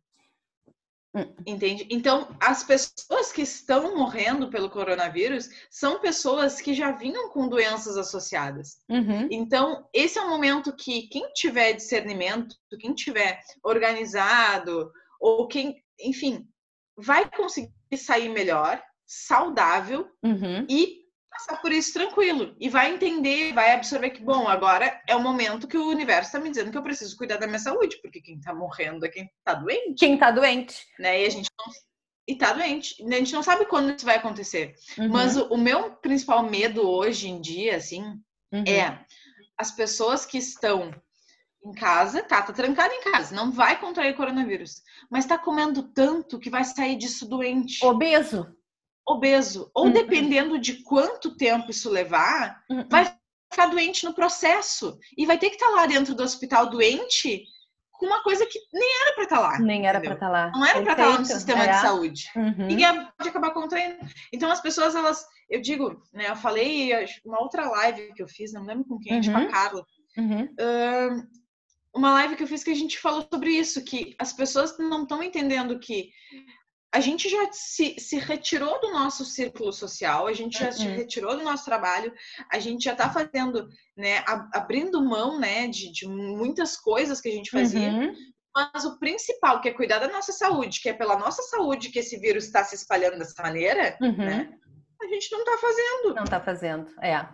Hum. 1.13 1.35
Entende? 1.45 1.85
Então, 1.91 2.33
as 2.39 2.63
pessoas 2.63 3.33
que 3.33 3.41
estão 3.41 3.97
morrendo 3.97 4.49
pelo 4.49 4.69
coronavírus 4.69 5.49
são 5.69 5.99
pessoas 5.99 6.61
que 6.61 6.73
já 6.73 6.93
vinham 6.93 7.27
com 7.31 7.49
doenças 7.49 7.97
associadas. 7.97 8.77
Uhum. 8.87 9.27
Então, 9.29 9.85
esse 9.93 10.17
é 10.17 10.21
um 10.21 10.29
momento 10.29 10.73
que 10.73 11.09
quem 11.09 11.33
tiver 11.33 11.73
discernimento, 11.73 12.55
quem 12.79 12.95
tiver 12.95 13.41
organizado, 13.61 14.89
ou 15.19 15.49
quem, 15.49 15.83
enfim, 15.99 16.47
vai 16.95 17.29
conseguir 17.29 17.73
sair 17.97 18.29
melhor, 18.29 18.81
saudável 19.05 20.09
uhum. 20.23 20.65
e 20.69 21.00
passar 21.31 21.61
por 21.61 21.71
isso 21.71 21.93
tranquilo 21.93 22.55
e 22.59 22.69
vai 22.69 22.93
entender, 22.93 23.53
vai 23.53 23.71
absorver 23.71 24.09
que, 24.09 24.21
bom, 24.21 24.47
agora 24.47 25.01
é 25.07 25.15
o 25.15 25.23
momento 25.23 25.67
que 25.67 25.77
o 25.77 25.87
universo 25.87 26.27
está 26.27 26.39
me 26.39 26.49
dizendo 26.49 26.71
que 26.71 26.77
eu 26.77 26.83
preciso 26.83 27.15
cuidar 27.15 27.37
da 27.37 27.47
minha 27.47 27.59
saúde, 27.59 27.99
porque 28.01 28.21
quem 28.21 28.37
está 28.37 28.53
morrendo 28.53 29.05
é 29.05 29.09
quem 29.09 29.23
está 29.23 29.53
doente. 29.53 29.95
Quem 29.97 30.15
está 30.15 30.29
doente. 30.29 30.85
Né? 30.99 31.23
E 31.23 31.25
a 31.25 31.29
gente 31.29 31.49
não. 31.57 31.65
E 32.27 32.35
tá 32.35 32.53
doente. 32.53 33.03
A 33.03 33.15
gente 33.15 33.33
não 33.33 33.41
sabe 33.41 33.65
quando 33.65 33.95
isso 33.95 34.05
vai 34.05 34.17
acontecer. 34.17 34.75
Uhum. 34.97 35.09
Mas 35.09 35.37
o, 35.37 35.47
o, 35.47 35.57
meu 35.57 35.91
principal 35.95 36.43
medo 36.43 36.87
hoje 36.87 37.29
em 37.29 37.41
dia, 37.41 37.77
assim, 37.77 38.03
uhum. 38.51 38.63
é 38.67 39.03
as 39.57 39.71
pessoas 39.71 40.25
que 40.25 40.37
estão 40.37 40.93
em 41.63 41.71
casa, 41.71 42.23
tá, 42.23 42.41
tá 42.41 42.51
trancado 42.51 42.93
em 42.93 43.03
casa, 43.03 43.35
não 43.35 43.51
vai 43.51 43.79
contrair 43.79 44.15
coronavírus, 44.15 44.81
mas 45.09 45.27
tá 45.27 45.37
comendo 45.37 45.83
tanto 45.83 46.39
que 46.39 46.49
vai 46.49 46.63
sair 46.63 46.95
disso 46.95 47.27
doente. 47.27 47.85
Obeso. 47.85 48.55
Obeso. 49.07 49.69
Ou 49.73 49.85
uhum. 49.85 49.91
dependendo 49.91 50.59
de 50.59 50.83
quanto 50.83 51.35
tempo 51.35 51.71
isso 51.71 51.89
levar, 51.89 52.63
uhum. 52.69 52.85
vai 52.89 53.13
ficar 53.51 53.67
doente 53.67 54.05
no 54.05 54.13
processo. 54.13 54.97
E 55.17 55.25
vai 55.25 55.37
ter 55.37 55.49
que 55.49 55.55
estar 55.55 55.67
tá 55.67 55.75
lá 55.75 55.85
dentro 55.85 56.15
do 56.15 56.23
hospital 56.23 56.69
doente 56.69 57.45
com 58.01 58.07
uma 58.07 58.23
coisa 58.23 58.47
que 58.47 58.59
nem 58.73 58.89
era 59.03 59.13
para 59.13 59.23
estar 59.25 59.35
tá 59.35 59.41
lá. 59.41 59.59
Nem 59.59 59.85
era 59.85 60.01
para 60.01 60.13
estar 60.13 60.25
tá 60.25 60.31
lá. 60.31 60.51
Não 60.51 60.65
era 60.65 60.81
para 60.81 60.91
estar 60.93 61.07
lá 61.07 61.19
no 61.19 61.25
sistema 61.25 61.63
é. 61.63 61.67
de 61.67 61.81
saúde. 61.81 62.25
Uhum. 62.35 62.69
E 62.69 62.77
pode 63.15 63.29
acabar 63.29 63.51
contraindo. 63.51 63.95
Então 64.33 64.49
as 64.49 64.59
pessoas, 64.59 64.95
elas, 64.95 65.23
eu 65.47 65.61
digo, 65.61 66.01
né, 66.11 66.29
eu 66.29 66.35
falei 66.35 66.91
uma 67.23 67.39
outra 67.39 67.69
live 67.69 68.11
que 68.15 68.23
eu 68.23 68.27
fiz, 68.27 68.51
não 68.53 68.65
lembro 68.65 68.85
com 68.85 68.97
quem, 68.97 69.13
uhum. 69.13 69.21
tipo 69.21 69.37
a 69.37 69.45
Carla. 69.45 69.85
Uhum. 70.17 70.43
Uh, 70.45 71.27
uma 71.93 72.13
live 72.13 72.35
que 72.35 72.41
eu 72.43 72.47
fiz 72.47 72.63
que 72.63 72.71
a 72.71 72.75
gente 72.75 72.97
falou 72.97 73.27
sobre 73.31 73.51
isso, 73.51 73.83
que 73.83 74.15
as 74.17 74.33
pessoas 74.33 74.75
não 74.79 75.03
estão 75.03 75.21
entendendo 75.21 75.77
que 75.77 76.09
a 76.93 76.99
gente 76.99 77.29
já 77.29 77.49
se, 77.51 77.95
se, 77.97 78.17
retirou 78.17 78.79
do 78.81 78.91
nosso 78.91 79.23
círculo 79.23 79.71
social, 79.71 80.27
a 80.27 80.33
gente 80.33 80.59
já 80.59 80.67
uhum. 80.67 80.71
se 80.73 80.87
retirou 80.87 81.37
do 81.37 81.43
nosso 81.43 81.63
trabalho, 81.63 82.13
a 82.51 82.59
gente 82.59 82.83
já 82.83 82.91
está 82.91 83.09
fazendo, 83.09 83.69
né, 83.95 84.23
abrindo 84.53 85.03
mão, 85.03 85.39
né, 85.39 85.67
de, 85.67 85.91
de, 85.91 86.07
muitas 86.07 86.75
coisas 86.75 87.21
que 87.21 87.29
a 87.29 87.31
gente 87.31 87.49
fazia. 87.49 87.89
Uhum. 87.89 88.13
Mas 88.53 88.83
o 88.83 88.99
principal, 88.99 89.61
que 89.61 89.69
é 89.69 89.73
cuidar 89.73 89.99
da 89.99 90.09
nossa 90.09 90.33
saúde, 90.33 90.81
que 90.81 90.89
é 90.89 90.93
pela 90.93 91.17
nossa 91.17 91.41
saúde 91.43 91.89
que 91.89 91.99
esse 91.99 92.19
vírus 92.19 92.45
está 92.45 92.63
se 92.65 92.75
espalhando 92.75 93.17
dessa 93.17 93.41
maneira, 93.41 93.97
uhum. 94.01 94.17
né? 94.17 94.53
A 95.01 95.07
gente 95.07 95.31
não 95.31 95.39
está 95.39 95.57
fazendo. 95.57 96.13
Não 96.13 96.23
está 96.23 96.39
fazendo, 96.39 96.87
é. 97.01 97.27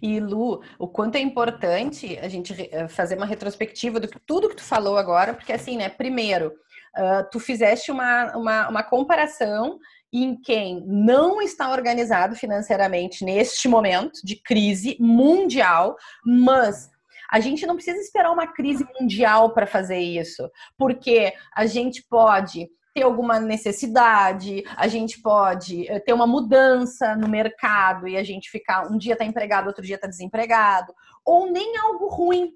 E 0.00 0.20
Lu, 0.20 0.62
o 0.78 0.86
quanto 0.86 1.16
é 1.16 1.20
importante 1.20 2.16
a 2.18 2.28
gente 2.28 2.54
eh, 2.70 2.86
fazer 2.86 3.16
uma 3.16 3.26
retrospectiva 3.26 3.98
do 3.98 4.06
que 4.06 4.20
tudo 4.20 4.48
que 4.48 4.56
tu 4.56 4.62
falou 4.62 4.96
agora, 4.96 5.34
porque 5.34 5.52
assim, 5.52 5.76
né? 5.76 5.88
Primeiro, 5.88 6.52
uh, 6.98 7.28
tu 7.30 7.38
fizeste 7.38 7.90
uma, 7.90 8.36
uma, 8.36 8.68
uma 8.68 8.82
comparação 8.82 9.78
em 10.12 10.40
quem 10.40 10.84
não 10.86 11.40
está 11.40 11.70
organizado 11.70 12.34
financeiramente 12.34 13.24
neste 13.24 13.68
momento 13.68 14.20
de 14.24 14.36
crise 14.36 14.96
mundial, 14.98 15.96
mas 16.24 16.90
a 17.30 17.40
gente 17.40 17.66
não 17.66 17.74
precisa 17.74 17.98
esperar 17.98 18.32
uma 18.32 18.46
crise 18.46 18.86
mundial 18.98 19.52
para 19.52 19.66
fazer 19.66 19.98
isso, 19.98 20.50
porque 20.78 21.32
a 21.54 21.66
gente 21.66 22.02
pode 22.08 22.68
ter 22.94 23.02
alguma 23.02 23.38
necessidade, 23.38 24.64
a 24.76 24.88
gente 24.88 25.20
pode 25.20 25.86
eh, 25.88 26.00
ter 26.00 26.14
uma 26.14 26.26
mudança 26.26 27.14
no 27.14 27.28
mercado 27.28 28.08
e 28.08 28.16
a 28.16 28.24
gente 28.24 28.50
ficar 28.50 28.90
um 28.90 28.96
dia 28.96 29.12
está 29.12 29.24
empregado, 29.24 29.66
outro 29.66 29.84
dia 29.84 29.96
está 29.96 30.08
desempregado, 30.08 30.92
ou 31.24 31.50
nem 31.50 31.76
algo 31.76 32.08
ruim 32.08 32.50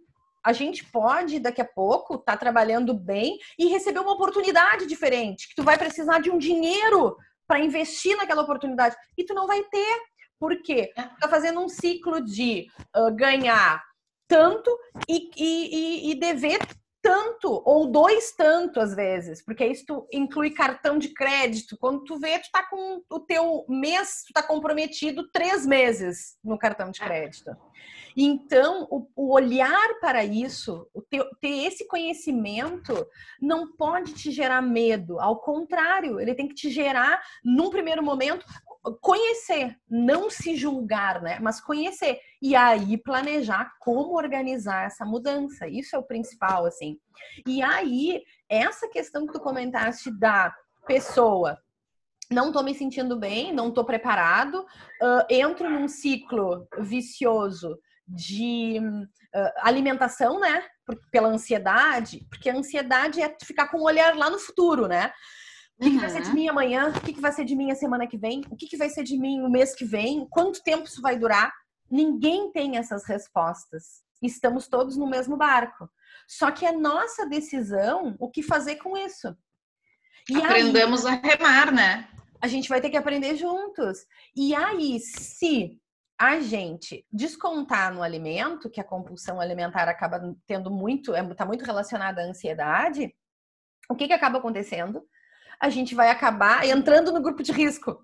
a 0.44 0.52
gente 0.52 0.84
pode 0.84 1.38
daqui 1.38 1.60
a 1.60 1.64
pouco 1.64 2.14
estar 2.14 2.32
tá 2.32 2.38
trabalhando 2.38 2.94
bem 2.94 3.38
e 3.58 3.66
receber 3.66 4.00
uma 4.00 4.12
oportunidade 4.12 4.86
diferente, 4.86 5.48
que 5.48 5.54
tu 5.54 5.62
vai 5.62 5.78
precisar 5.78 6.20
de 6.20 6.30
um 6.30 6.38
dinheiro 6.38 7.16
para 7.46 7.60
investir 7.60 8.16
naquela 8.16 8.42
oportunidade 8.42 8.96
e 9.16 9.24
tu 9.24 9.34
não 9.34 9.46
vai 9.46 9.62
ter. 9.64 10.00
Por 10.38 10.60
quê? 10.62 10.92
Tu 10.96 11.20
tá 11.20 11.28
fazendo 11.28 11.60
um 11.60 11.68
ciclo 11.68 12.20
de 12.24 12.66
uh, 12.96 13.14
ganhar 13.14 13.82
tanto 14.26 14.76
e, 15.08 15.30
e, 15.36 16.10
e, 16.10 16.14
dever 16.14 16.58
tanto, 17.02 17.62
ou 17.66 17.90
dois 17.90 18.32
tanto 18.32 18.78
às 18.78 18.94
vezes, 18.94 19.44
porque 19.44 19.66
isso 19.66 20.06
inclui 20.12 20.50
cartão 20.50 20.98
de 20.98 21.08
crédito. 21.08 21.76
Quando 21.76 22.04
tu 22.04 22.18
vê, 22.18 22.38
tu 22.38 22.48
tá 22.52 22.62
com 22.68 23.02
o 23.10 23.20
teu 23.20 23.64
mês, 23.68 24.22
tu 24.26 24.32
tá 24.32 24.42
comprometido 24.42 25.28
três 25.30 25.66
meses 25.66 26.38
no 26.44 26.56
cartão 26.56 26.90
de 26.90 27.00
crédito. 27.00 27.50
Então, 28.16 28.86
o, 28.90 29.08
o 29.16 29.34
olhar 29.34 29.98
para 30.00 30.24
isso, 30.24 30.86
o 30.94 31.02
ter, 31.02 31.24
ter 31.40 31.66
esse 31.66 31.86
conhecimento, 31.86 33.06
não 33.40 33.72
pode 33.72 34.14
te 34.14 34.30
gerar 34.30 34.62
medo. 34.62 35.18
Ao 35.18 35.40
contrário, 35.40 36.20
ele 36.20 36.34
tem 36.34 36.46
que 36.46 36.54
te 36.54 36.70
gerar, 36.70 37.20
num 37.44 37.70
primeiro 37.70 38.02
momento, 38.02 38.46
conhecer, 39.00 39.76
não 39.88 40.28
se 40.28 40.56
julgar, 40.56 41.22
né? 41.22 41.38
Mas 41.40 41.60
conhecer 41.60 42.20
e 42.42 42.56
aí 42.56 42.98
planejar 42.98 43.72
como 43.78 44.16
organizar 44.16 44.86
essa 44.86 45.04
mudança. 45.04 45.68
Isso 45.68 45.94
é 45.94 45.98
o 45.98 46.02
principal, 46.02 46.66
assim. 46.66 46.98
E 47.46 47.62
aí 47.62 48.20
essa 48.48 48.88
questão 48.88 49.24
que 49.26 49.32
tu 49.32 49.40
comentaste 49.40 50.10
da 50.10 50.52
pessoa 50.84 51.56
não 52.28 52.48
estou 52.48 52.64
me 52.64 52.74
sentindo 52.74 53.16
bem, 53.16 53.52
não 53.52 53.68
estou 53.68 53.84
preparado, 53.84 54.56
uh, 54.56 55.24
entro 55.30 55.70
num 55.70 55.86
ciclo 55.86 56.66
vicioso 56.80 57.78
de 58.08 58.80
uh, 58.80 59.52
alimentação, 59.58 60.40
né? 60.40 60.64
Pela 61.12 61.28
ansiedade, 61.28 62.26
porque 62.28 62.50
a 62.50 62.56
ansiedade 62.56 63.22
é 63.22 63.36
ficar 63.44 63.68
com 63.68 63.78
o 63.78 63.84
olhar 63.84 64.16
lá 64.16 64.28
no 64.28 64.38
futuro, 64.38 64.88
né? 64.88 65.12
O 65.78 65.84
que, 65.84 65.90
uhum. 65.90 65.94
que, 65.94 66.00
vai 66.00 66.10
ser 66.10 66.22
de 66.22 66.28
uhum. 66.28 66.34
mim 66.34 66.48
amanhã? 66.48 66.88
O 66.88 67.00
que, 67.00 67.12
que, 67.12 67.20
vai 67.20 67.32
ser 67.32 67.44
de 67.44 67.54
mim 67.54 67.70
a 67.70 67.76
semana 67.76 68.06
que 68.06 68.18
vem? 68.18 68.42
O 68.50 68.56
que, 68.56 68.66
que 68.66 68.76
vai 68.76 68.88
ser 68.88 69.04
de 69.04 69.16
mim 69.16 69.42
o 69.42 69.50
mês 69.50 69.74
que 69.74 69.84
vem? 69.84 70.26
Quanto 70.28 70.62
tempo 70.62 70.84
isso 70.84 71.00
vai 71.00 71.16
durar? 71.16 71.52
Ninguém 71.92 72.50
tem 72.50 72.78
essas 72.78 73.04
respostas. 73.04 74.02
Estamos 74.22 74.66
todos 74.66 74.96
no 74.96 75.06
mesmo 75.06 75.36
barco. 75.36 75.90
Só 76.26 76.50
que 76.50 76.64
é 76.64 76.72
nossa 76.72 77.26
decisão 77.26 78.16
o 78.18 78.30
que 78.30 78.42
fazer 78.42 78.76
com 78.76 78.96
isso. 78.96 79.36
E 80.30 80.36
Aprendamos 80.38 81.04
aí, 81.04 81.16
a 81.16 81.20
remar, 81.20 81.70
né? 81.70 82.08
A 82.40 82.48
gente 82.48 82.66
vai 82.66 82.80
ter 82.80 82.88
que 82.88 82.96
aprender 82.96 83.36
juntos. 83.36 84.06
E 84.34 84.54
aí, 84.54 84.98
se 85.00 85.78
a 86.18 86.40
gente 86.40 87.04
descontar 87.12 87.92
no 87.92 88.02
alimento, 88.02 88.70
que 88.70 88.80
a 88.80 88.84
compulsão 88.84 89.38
alimentar 89.38 89.86
acaba 89.86 90.34
tendo 90.46 90.70
muito, 90.70 91.14
está 91.14 91.44
é, 91.44 91.46
muito 91.46 91.64
relacionada 91.64 92.22
à 92.22 92.24
ansiedade, 92.24 93.14
o 93.86 93.94
que, 93.94 94.06
que 94.06 94.14
acaba 94.14 94.38
acontecendo? 94.38 95.02
A 95.60 95.68
gente 95.68 95.94
vai 95.94 96.08
acabar 96.08 96.64
entrando 96.64 97.12
no 97.12 97.20
grupo 97.20 97.42
de 97.42 97.52
risco, 97.52 98.02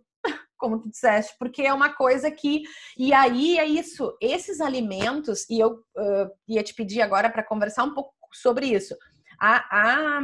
como 0.59 0.81
tu 0.81 0.91
disseste, 0.91 1.35
porque 1.38 1.62
é 1.62 1.73
uma 1.73 1.91
coisa 1.91 2.31
que. 2.31 2.62
E 2.97 3.12
aí 3.12 3.59
é 3.59 3.65
isso, 3.65 4.17
esses 4.21 4.61
alimentos, 4.61 5.49
e 5.49 5.59
eu 5.59 5.73
uh, 5.73 6.31
ia 6.47 6.62
te 6.62 6.75
pedir 6.75 7.00
agora 7.00 7.31
para 7.31 7.43
conversar 7.43 7.85
um 7.85 7.95
pouco 7.95 8.12
sobre 8.33 8.67
isso. 8.67 8.95
A, 9.41 10.17
a, 10.17 10.21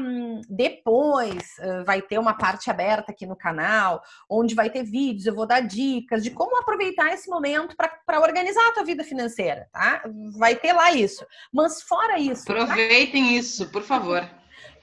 depois 0.50 1.56
uh, 1.60 1.84
vai 1.84 2.02
ter 2.02 2.18
uma 2.18 2.34
parte 2.36 2.68
aberta 2.68 3.12
aqui 3.12 3.24
no 3.24 3.36
canal, 3.36 4.02
onde 4.28 4.56
vai 4.56 4.68
ter 4.68 4.82
vídeos, 4.82 5.26
eu 5.26 5.34
vou 5.34 5.46
dar 5.46 5.60
dicas 5.60 6.22
de 6.24 6.32
como 6.32 6.58
aproveitar 6.58 7.14
esse 7.14 7.30
momento 7.30 7.76
para 7.76 8.20
organizar 8.20 8.66
a 8.68 8.72
tua 8.72 8.84
vida 8.84 9.04
financeira, 9.04 9.68
tá? 9.72 10.02
Vai 10.36 10.56
ter 10.56 10.72
lá 10.72 10.92
isso. 10.92 11.24
Mas 11.52 11.80
fora 11.80 12.18
isso. 12.18 12.42
Aproveitem 12.50 13.22
tá? 13.22 13.30
isso, 13.30 13.70
por 13.70 13.82
favor. 13.82 14.28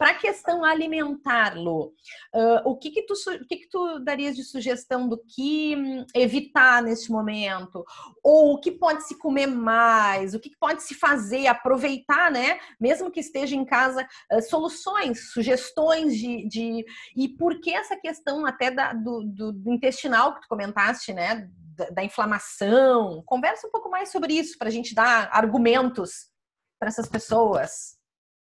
Para 0.01 0.13
a 0.13 0.15
questão 0.15 0.65
alimentar, 0.65 1.55
Lu, 1.55 1.93
uh, 2.33 2.61
o, 2.65 2.75
que, 2.75 2.89
que, 2.89 3.03
tu, 3.03 3.13
o 3.13 3.45
que, 3.45 3.55
que 3.55 3.69
tu 3.69 3.99
darias 3.99 4.35
de 4.35 4.43
sugestão 4.43 5.07
do 5.07 5.15
que 5.15 5.75
hum, 5.77 6.03
evitar 6.15 6.81
neste 6.81 7.11
momento? 7.11 7.85
Ou 8.23 8.53
o 8.53 8.59
que 8.59 8.71
pode 8.71 9.05
se 9.07 9.15
comer 9.19 9.45
mais? 9.45 10.33
O 10.33 10.39
que, 10.39 10.49
que 10.49 10.57
pode 10.57 10.81
se 10.81 10.95
fazer? 10.95 11.45
Aproveitar, 11.45 12.31
né? 12.31 12.59
Mesmo 12.79 13.11
que 13.11 13.19
esteja 13.19 13.55
em 13.55 13.63
casa, 13.63 14.03
uh, 14.33 14.41
soluções, 14.41 15.31
sugestões 15.31 16.17
de, 16.17 16.47
de. 16.47 16.83
E 17.15 17.29
por 17.29 17.61
que 17.61 17.71
essa 17.71 17.95
questão 17.95 18.43
até 18.43 18.71
da, 18.71 18.93
do, 18.93 19.23
do, 19.23 19.51
do 19.51 19.71
intestinal 19.71 20.33
que 20.33 20.41
tu 20.41 20.47
comentaste, 20.47 21.13
né? 21.13 21.47
Da, 21.77 21.91
da 21.91 22.03
inflamação. 22.03 23.21
Conversa 23.23 23.67
um 23.67 23.71
pouco 23.71 23.87
mais 23.87 24.11
sobre 24.11 24.33
isso 24.33 24.57
para 24.57 24.69
a 24.69 24.71
gente 24.71 24.95
dar 24.95 25.29
argumentos 25.31 26.31
para 26.79 26.87
essas 26.89 27.07
pessoas 27.07 28.00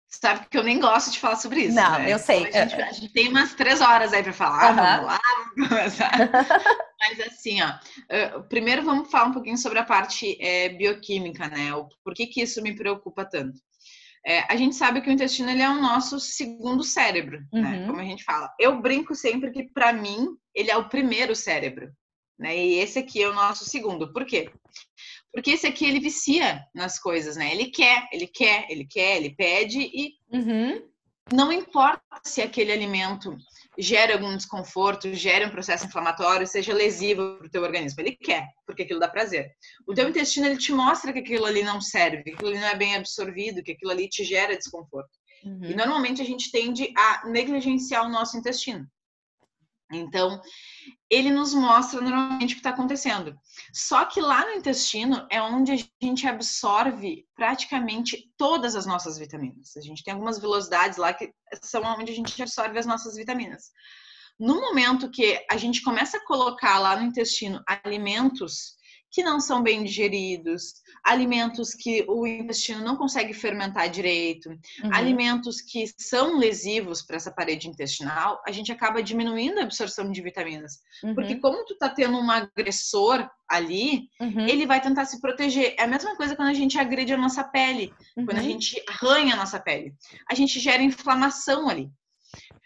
sabe 0.08 0.46
que 0.48 0.56
eu 0.56 0.62
nem 0.62 0.80
gosto 0.80 1.10
de 1.10 1.20
falar 1.20 1.36
sobre 1.36 1.64
isso. 1.64 1.76
Não, 1.76 1.98
né? 1.98 2.12
eu 2.12 2.18
sei. 2.18 2.46
Então, 2.46 2.62
a, 2.62 2.66
gente, 2.66 2.82
a, 2.82 2.92
gente, 2.92 3.12
tem 3.12 3.28
umas 3.28 3.54
três 3.54 3.80
horas 3.80 4.12
aí 4.12 4.22
para 4.22 4.32
falar. 4.32 4.70
Uhum. 4.70 4.76
Vamos 4.76 5.06
lá, 5.06 5.20
vamos 5.54 5.68
começar. 5.68 6.12
Mas 7.00 7.20
assim, 7.20 7.60
ó, 7.62 7.68
uh, 7.68 8.42
primeiro 8.44 8.82
vamos 8.82 9.10
falar 9.10 9.26
um 9.26 9.32
pouquinho 9.32 9.58
sobre 9.58 9.78
a 9.78 9.84
parte 9.84 10.36
é, 10.40 10.70
bioquímica, 10.70 11.48
né? 11.48 11.74
O, 11.74 11.88
por 12.02 12.14
que, 12.14 12.26
que 12.26 12.42
isso 12.42 12.62
me 12.62 12.74
preocupa 12.74 13.24
tanto? 13.24 13.60
É, 14.26 14.40
a 14.52 14.56
gente 14.56 14.74
sabe 14.74 15.00
que 15.00 15.08
o 15.08 15.12
intestino 15.12 15.50
ele 15.50 15.62
é 15.62 15.68
o 15.68 15.80
nosso 15.80 16.18
segundo 16.18 16.82
cérebro, 16.82 17.38
né? 17.52 17.60
uhum. 17.60 17.62
né? 17.62 17.86
Como 17.86 18.00
a 18.00 18.04
gente 18.04 18.24
fala. 18.24 18.52
Eu 18.58 18.80
brinco 18.80 19.14
sempre 19.14 19.50
que 19.50 19.64
para 19.64 19.92
mim 19.92 20.28
ele 20.54 20.70
é 20.70 20.76
o 20.76 20.88
primeiro 20.88 21.36
cérebro, 21.36 21.90
né? 22.38 22.56
E 22.56 22.74
esse 22.74 22.98
aqui 22.98 23.22
é 23.22 23.28
o 23.28 23.34
nosso 23.34 23.64
segundo. 23.64 24.12
Por 24.12 24.24
quê? 24.24 24.50
Porque 25.32 25.52
esse 25.52 25.66
aqui 25.66 25.84
ele 25.84 26.00
vicia 26.00 26.64
nas 26.74 26.98
coisas, 26.98 27.36
né? 27.36 27.52
Ele 27.52 27.66
quer, 27.66 28.08
ele 28.12 28.26
quer, 28.26 28.66
ele 28.70 28.84
quer, 28.84 29.16
ele 29.16 29.34
pede 29.34 29.80
e 29.80 30.14
uhum. 30.32 30.82
não 31.32 31.52
importa 31.52 32.02
se 32.24 32.40
aquele 32.40 32.72
alimento 32.72 33.36
gera 33.78 34.14
algum 34.14 34.36
desconforto, 34.36 35.14
gera 35.14 35.46
um 35.46 35.50
processo 35.50 35.86
inflamatório, 35.86 36.46
seja 36.46 36.74
lesivo 36.74 37.36
para 37.36 37.46
o 37.46 37.50
teu 37.50 37.62
organismo. 37.62 38.00
Ele 38.00 38.16
quer, 38.16 38.48
porque 38.66 38.82
aquilo 38.82 38.98
dá 38.98 39.08
prazer. 39.08 39.50
O 39.86 39.94
teu 39.94 40.08
intestino 40.08 40.46
ele 40.46 40.56
te 40.56 40.72
mostra 40.72 41.12
que 41.12 41.20
aquilo 41.20 41.44
ali 41.44 41.62
não 41.62 41.80
serve, 41.80 42.24
que 42.24 42.30
aquilo 42.30 42.48
ali 42.48 42.58
não 42.58 42.66
é 42.66 42.76
bem 42.76 42.96
absorvido, 42.96 43.62
que 43.62 43.72
aquilo 43.72 43.92
ali 43.92 44.08
te 44.08 44.24
gera 44.24 44.56
desconforto. 44.56 45.10
Uhum. 45.44 45.64
E 45.64 45.74
normalmente 45.76 46.20
a 46.20 46.24
gente 46.24 46.50
tende 46.50 46.92
a 46.96 47.28
negligenciar 47.28 48.04
o 48.04 48.10
nosso 48.10 48.36
intestino. 48.36 48.84
Então, 49.92 50.40
ele 51.10 51.30
nos 51.30 51.54
mostra 51.54 52.00
normalmente 52.00 52.52
o 52.52 52.56
que 52.56 52.60
está 52.60 52.70
acontecendo. 52.70 53.38
Só 53.72 54.04
que 54.04 54.20
lá 54.20 54.44
no 54.44 54.52
intestino 54.52 55.26
é 55.30 55.40
onde 55.40 55.72
a 55.72 55.76
gente 56.02 56.26
absorve 56.26 57.26
praticamente 57.34 58.30
todas 58.36 58.76
as 58.76 58.84
nossas 58.84 59.18
vitaminas. 59.18 59.76
A 59.76 59.80
gente 59.80 60.04
tem 60.04 60.12
algumas 60.12 60.38
velocidades 60.38 60.98
lá 60.98 61.12
que 61.12 61.32
são 61.62 61.82
onde 61.82 62.12
a 62.12 62.14
gente 62.14 62.40
absorve 62.42 62.78
as 62.78 62.86
nossas 62.86 63.16
vitaminas. 63.16 63.70
No 64.38 64.60
momento 64.60 65.10
que 65.10 65.44
a 65.50 65.56
gente 65.56 65.82
começa 65.82 66.18
a 66.18 66.24
colocar 66.24 66.78
lá 66.78 66.96
no 66.96 67.06
intestino 67.06 67.62
alimentos 67.66 68.77
que 69.10 69.22
não 69.22 69.40
são 69.40 69.62
bem 69.62 69.84
digeridos, 69.84 70.74
alimentos 71.02 71.74
que 71.74 72.04
o 72.08 72.26
intestino 72.26 72.82
não 72.82 72.96
consegue 72.96 73.32
fermentar 73.32 73.88
direito, 73.88 74.50
uhum. 74.50 74.90
alimentos 74.92 75.60
que 75.60 75.86
são 75.98 76.38
lesivos 76.38 77.02
para 77.02 77.16
essa 77.16 77.30
parede 77.30 77.68
intestinal, 77.68 78.40
a 78.46 78.52
gente 78.52 78.70
acaba 78.70 79.02
diminuindo 79.02 79.58
a 79.58 79.62
absorção 79.62 80.10
de 80.10 80.20
vitaminas. 80.20 80.80
Uhum. 81.02 81.14
Porque 81.14 81.36
como 81.36 81.64
tu 81.64 81.76
tá 81.76 81.88
tendo 81.88 82.18
um 82.18 82.30
agressor 82.30 83.28
ali, 83.48 84.08
uhum. 84.20 84.46
ele 84.46 84.66
vai 84.66 84.80
tentar 84.80 85.06
se 85.06 85.20
proteger. 85.20 85.74
É 85.78 85.84
a 85.84 85.88
mesma 85.88 86.14
coisa 86.16 86.36
quando 86.36 86.48
a 86.48 86.54
gente 86.54 86.78
agride 86.78 87.14
a 87.14 87.18
nossa 87.18 87.42
pele, 87.42 87.92
quando 88.14 88.32
a 88.38 88.42
uhum. 88.42 88.42
gente 88.42 88.82
arranha 88.86 89.34
a 89.34 89.38
nossa 89.38 89.58
pele. 89.58 89.94
A 90.30 90.34
gente 90.34 90.60
gera 90.60 90.82
inflamação 90.82 91.68
ali 91.68 91.90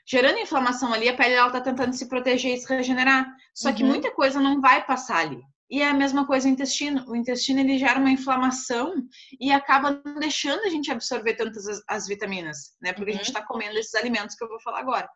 gerando 0.04 0.38
inflamação 0.38 0.92
ali, 0.92 1.08
a 1.08 1.16
pele 1.16 1.34
ela 1.34 1.50
tá 1.50 1.60
tentando 1.60 1.94
se 1.94 2.08
proteger 2.08 2.54
e 2.54 2.58
se 2.58 2.68
regenerar. 2.68 3.26
Só 3.54 3.68
uhum. 3.68 3.74
que 3.74 3.84
muita 3.84 4.10
coisa 4.10 4.40
não 4.40 4.60
vai 4.60 4.84
passar 4.84 5.18
ali. 5.18 5.40
E 5.72 5.80
é 5.80 5.88
a 5.88 5.94
mesma 5.94 6.26
coisa 6.26 6.46
o 6.46 6.50
intestino. 6.50 7.02
O 7.08 7.16
intestino 7.16 7.58
ele 7.60 7.78
gera 7.78 7.98
uma 7.98 8.10
inflamação 8.10 8.92
e 9.40 9.50
acaba 9.50 10.02
não 10.04 10.16
deixando 10.16 10.60
a 10.64 10.68
gente 10.68 10.92
absorver 10.92 11.32
tantas 11.32 11.66
as, 11.66 11.82
as 11.88 12.06
vitaminas, 12.06 12.76
né? 12.78 12.92
Porque 12.92 13.10
uhum. 13.10 13.16
a 13.16 13.18
gente 13.18 13.28
está 13.28 13.40
uhum. 13.40 13.46
comendo 13.46 13.78
esses 13.78 13.94
alimentos 13.94 14.36
que 14.36 14.44
eu 14.44 14.48
vou 14.48 14.60
falar 14.60 14.80
agora. 14.80 15.08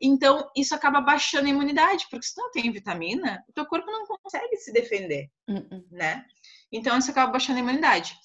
Então, 0.00 0.50
isso 0.56 0.74
acaba 0.74 1.02
baixando 1.02 1.46
a 1.46 1.50
imunidade, 1.50 2.06
porque 2.10 2.24
se 2.24 2.40
não 2.40 2.50
tem 2.50 2.72
vitamina, 2.72 3.44
o 3.46 3.52
teu 3.52 3.66
corpo 3.66 3.90
não 3.90 4.06
consegue 4.06 4.56
se 4.56 4.72
defender, 4.72 5.28
uhum. 5.46 5.84
né? 5.90 6.24
Então, 6.72 6.96
isso 6.96 7.10
acaba 7.10 7.30
baixando 7.30 7.58
a 7.58 7.62
imunidade. 7.62 8.16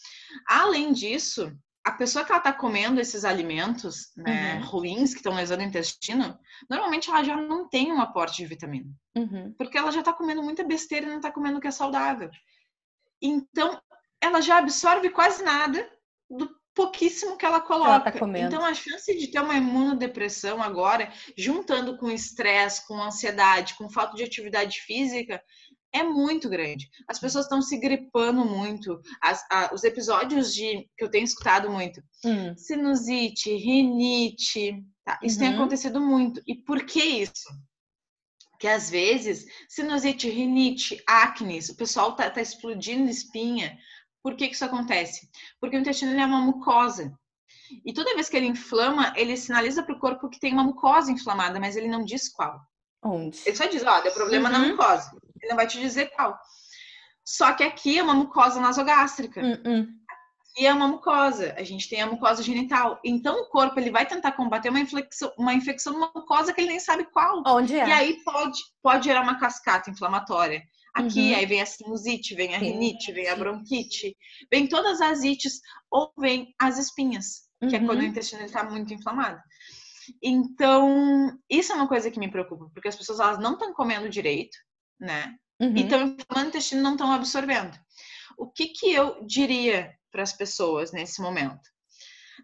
Além 0.47 0.93
disso, 0.93 1.51
a 1.87 1.91
pessoa 1.91 2.25
que 2.25 2.31
ela 2.31 2.39
está 2.39 2.51
comendo 2.51 2.99
esses 2.99 3.23
alimentos 3.23 4.11
né, 4.17 4.55
uhum. 4.55 4.65
ruins 4.65 5.11
que 5.11 5.19
estão 5.19 5.33
lesando 5.33 5.63
o 5.63 5.65
intestino, 5.65 6.37
normalmente 6.69 7.09
ela 7.09 7.23
já 7.23 7.37
não 7.37 7.69
tem 7.69 7.93
um 7.93 8.01
aporte 8.01 8.37
de 8.37 8.45
vitamina. 8.45 8.91
Uhum. 9.15 9.55
Porque 9.57 9.77
ela 9.77 9.89
já 9.89 9.99
está 9.99 10.11
comendo 10.11 10.43
muita 10.43 10.65
besteira 10.65 11.05
e 11.05 11.09
não 11.09 11.15
está 11.15 11.31
comendo 11.31 11.57
o 11.57 11.61
que 11.61 11.67
é 11.67 11.71
saudável. 11.71 12.29
Então, 13.21 13.81
ela 14.19 14.41
já 14.41 14.57
absorve 14.57 15.09
quase 15.11 15.41
nada 15.45 15.89
do 16.29 16.53
pouquíssimo 16.75 17.37
que 17.37 17.45
ela 17.45 17.61
coloca. 17.61 18.09
Ela 18.09 18.29
tá 18.29 18.39
então, 18.39 18.63
a 18.63 18.73
chance 18.73 19.17
de 19.17 19.27
ter 19.31 19.39
uma 19.39 19.55
imunodepressão 19.55 20.61
agora, 20.61 21.11
juntando 21.35 21.97
com 21.97 22.11
estresse, 22.11 22.85
com 22.85 23.01
ansiedade, 23.01 23.75
com 23.75 23.89
falta 23.89 24.15
de 24.15 24.23
atividade 24.23 24.81
física, 24.81 25.41
é 25.93 26.03
muito 26.03 26.49
grande. 26.49 26.89
As 27.07 27.19
pessoas 27.19 27.45
estão 27.45 27.61
se 27.61 27.77
gripando 27.77 28.45
muito. 28.45 29.01
As, 29.21 29.45
a, 29.51 29.73
os 29.73 29.83
episódios 29.83 30.53
de 30.53 30.87
que 30.97 31.03
eu 31.03 31.09
tenho 31.09 31.23
escutado 31.23 31.69
muito, 31.69 32.01
hum. 32.23 32.55
sinusite, 32.55 33.55
rinite, 33.55 34.83
tá? 35.05 35.19
isso 35.23 35.39
uhum. 35.39 35.45
tem 35.45 35.55
acontecido 35.55 35.99
muito. 35.99 36.41
E 36.45 36.55
por 36.55 36.85
que 36.85 37.03
isso? 37.03 37.49
Que 38.59 38.67
às 38.67 38.89
vezes 38.89 39.45
sinusite, 39.69 40.29
rinite, 40.29 41.01
acne, 41.07 41.59
o 41.69 41.75
pessoal 41.75 42.15
tá, 42.15 42.29
tá 42.29 42.41
explodindo 42.41 43.09
espinha. 43.09 43.77
Por 44.23 44.35
que, 44.35 44.47
que 44.47 44.55
isso 44.55 44.65
acontece? 44.65 45.29
Porque 45.59 45.77
o 45.77 45.79
intestino 45.79 46.19
é 46.19 46.25
uma 46.25 46.41
mucosa. 46.41 47.17
E 47.85 47.93
toda 47.93 48.15
vez 48.15 48.29
que 48.29 48.37
ele 48.37 48.47
inflama, 48.47 49.13
ele 49.15 49.37
sinaliza 49.37 49.83
para 49.83 49.95
o 49.95 49.99
corpo 49.99 50.29
que 50.29 50.39
tem 50.39 50.53
uma 50.53 50.63
mucosa 50.63 51.11
inflamada, 51.11 51.59
mas 51.59 51.75
ele 51.75 51.87
não 51.87 52.03
diz 52.03 52.29
qual. 52.29 52.59
Onde? 53.03 53.39
Ele 53.45 53.55
só 53.55 53.65
diz, 53.65 53.83
ó, 53.85 54.01
deu 54.01 54.11
problema 54.11 54.49
uhum. 54.49 54.57
na 54.57 54.67
mucosa. 54.67 55.11
Ele 55.41 55.49
não 55.49 55.55
vai 55.55 55.67
te 55.67 55.79
dizer 55.79 56.07
qual. 56.11 56.37
Só 57.25 57.53
que 57.53 57.63
aqui 57.63 57.99
é 57.99 58.03
uma 58.03 58.13
mucosa 58.13 58.59
nasogástrica. 58.59 59.41
Uhum. 59.41 59.87
E 60.57 60.65
é 60.65 60.73
uma 60.73 60.87
mucosa. 60.87 61.53
A 61.57 61.63
gente 61.63 61.87
tem 61.87 62.01
a 62.01 62.07
mucosa 62.07 62.41
genital. 62.41 62.99
Então 63.03 63.41
o 63.41 63.49
corpo 63.49 63.79
ele 63.79 63.91
vai 63.91 64.05
tentar 64.05 64.31
combater 64.31 64.69
uma 64.69 64.79
infecção, 64.79 65.31
uma 65.37 65.53
infecção 65.53 65.93
numa 65.93 66.11
mucosa 66.15 66.51
que 66.51 66.61
ele 66.61 66.69
nem 66.69 66.79
sabe 66.79 67.05
qual. 67.11 67.43
Onde 67.45 67.77
é? 67.77 67.87
E 67.87 67.91
aí 67.91 68.23
pode, 68.23 68.59
pode 68.81 69.05
gerar 69.05 69.21
uma 69.21 69.39
cascata 69.39 69.91
inflamatória. 69.91 70.63
Aqui, 70.95 71.31
uhum. 71.31 71.37
aí 71.37 71.45
vem 71.45 71.61
a 71.61 71.65
sinusite, 71.65 72.33
vem 72.33 72.55
a 72.55 72.57
rinite, 72.57 73.11
vem 73.11 73.29
a 73.29 73.35
bronquite, 73.35 74.17
vem 74.51 74.65
todas 74.65 74.99
as 74.99 75.21
ites, 75.21 75.59
ou 75.91 76.11
vem 76.17 76.55
as 76.59 76.79
espinhas, 76.79 77.43
que 77.69 77.75
é 77.75 77.79
quando 77.79 77.99
o 77.99 78.01
uhum. 78.01 78.07
intestino 78.07 78.41
está 78.41 78.63
muito 78.63 78.91
inflamado. 78.91 79.39
Então, 80.21 81.37
isso 81.49 81.71
é 81.71 81.75
uma 81.75 81.87
coisa 81.87 82.09
que 82.11 82.19
me 82.19 82.31
preocupa, 82.31 82.69
porque 82.73 82.87
as 82.87 82.95
pessoas 82.95 83.19
elas 83.19 83.39
não 83.39 83.53
estão 83.53 83.73
comendo 83.73 84.09
direito, 84.09 84.57
né? 84.99 85.35
Uhum. 85.59 85.73
Então, 85.75 86.01
inflamando 86.01 86.47
o 86.47 86.49
intestino 86.49 86.81
não 86.81 86.93
estão 86.93 87.11
absorvendo. 87.11 87.77
O 88.37 88.47
que 88.47 88.67
que 88.67 88.91
eu 88.91 89.25
diria 89.25 89.93
para 90.11 90.23
as 90.23 90.33
pessoas 90.33 90.91
nesse 90.91 91.21
momento? 91.21 91.69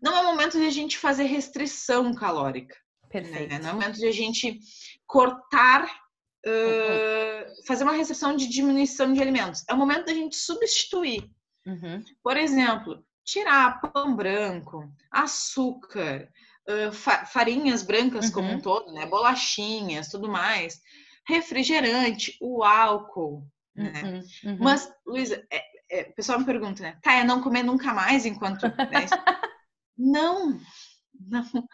Não 0.02 0.16
é 0.16 0.22
o 0.22 0.26
momento 0.26 0.60
de 0.60 0.66
a 0.66 0.72
gente 0.72 0.98
fazer 0.98 1.24
restrição 1.24 2.14
calórica. 2.14 2.76
Perfeito. 3.10 3.52
Né? 3.52 3.60
Não 3.60 3.70
é 3.70 3.74
momento 3.74 3.98
de 3.98 4.08
a 4.08 4.12
gente 4.12 4.60
cortar, 5.06 5.86
uh, 5.86 6.50
uhum. 6.50 7.66
fazer 7.68 7.84
uma 7.84 7.94
restrição 7.94 8.36
de 8.36 8.48
diminuição 8.48 9.14
de 9.14 9.22
alimentos. 9.22 9.64
É 9.70 9.74
o 9.74 9.78
momento 9.78 10.08
da 10.08 10.14
gente 10.14 10.36
substituir. 10.36 11.30
Uhum. 11.66 12.04
Por 12.24 12.36
exemplo, 12.36 13.06
tirar 13.24 13.80
pão 13.80 14.16
branco, 14.16 14.92
açúcar, 15.12 16.28
farinhas 17.26 17.84
brancas 17.84 18.28
uhum. 18.28 18.32
como 18.32 18.52
um 18.52 18.62
todo, 18.62 18.92
né? 18.94 19.06
Bolachinhas, 19.06 20.10
tudo 20.10 20.30
mais. 20.30 20.82
Refrigerante, 21.28 22.38
o 22.42 22.64
álcool, 22.64 23.48
né? 23.76 23.92
Uhum. 24.04 24.52
Uhum. 24.52 24.58
Mas, 24.60 24.92
Luísa, 25.06 25.46
é, 25.52 25.64
é, 25.90 26.02
o 26.04 26.14
pessoal 26.14 26.40
me 26.40 26.46
pergunta, 26.46 26.82
né? 26.82 26.98
Tá, 27.02 27.14
é 27.14 27.24
não 27.24 27.42
comer 27.42 27.64
nunca 27.64 27.94
mais 27.94 28.26
enquanto. 28.26 28.64
Né? 28.64 29.06
não, 29.98 30.60
não. 31.20 31.68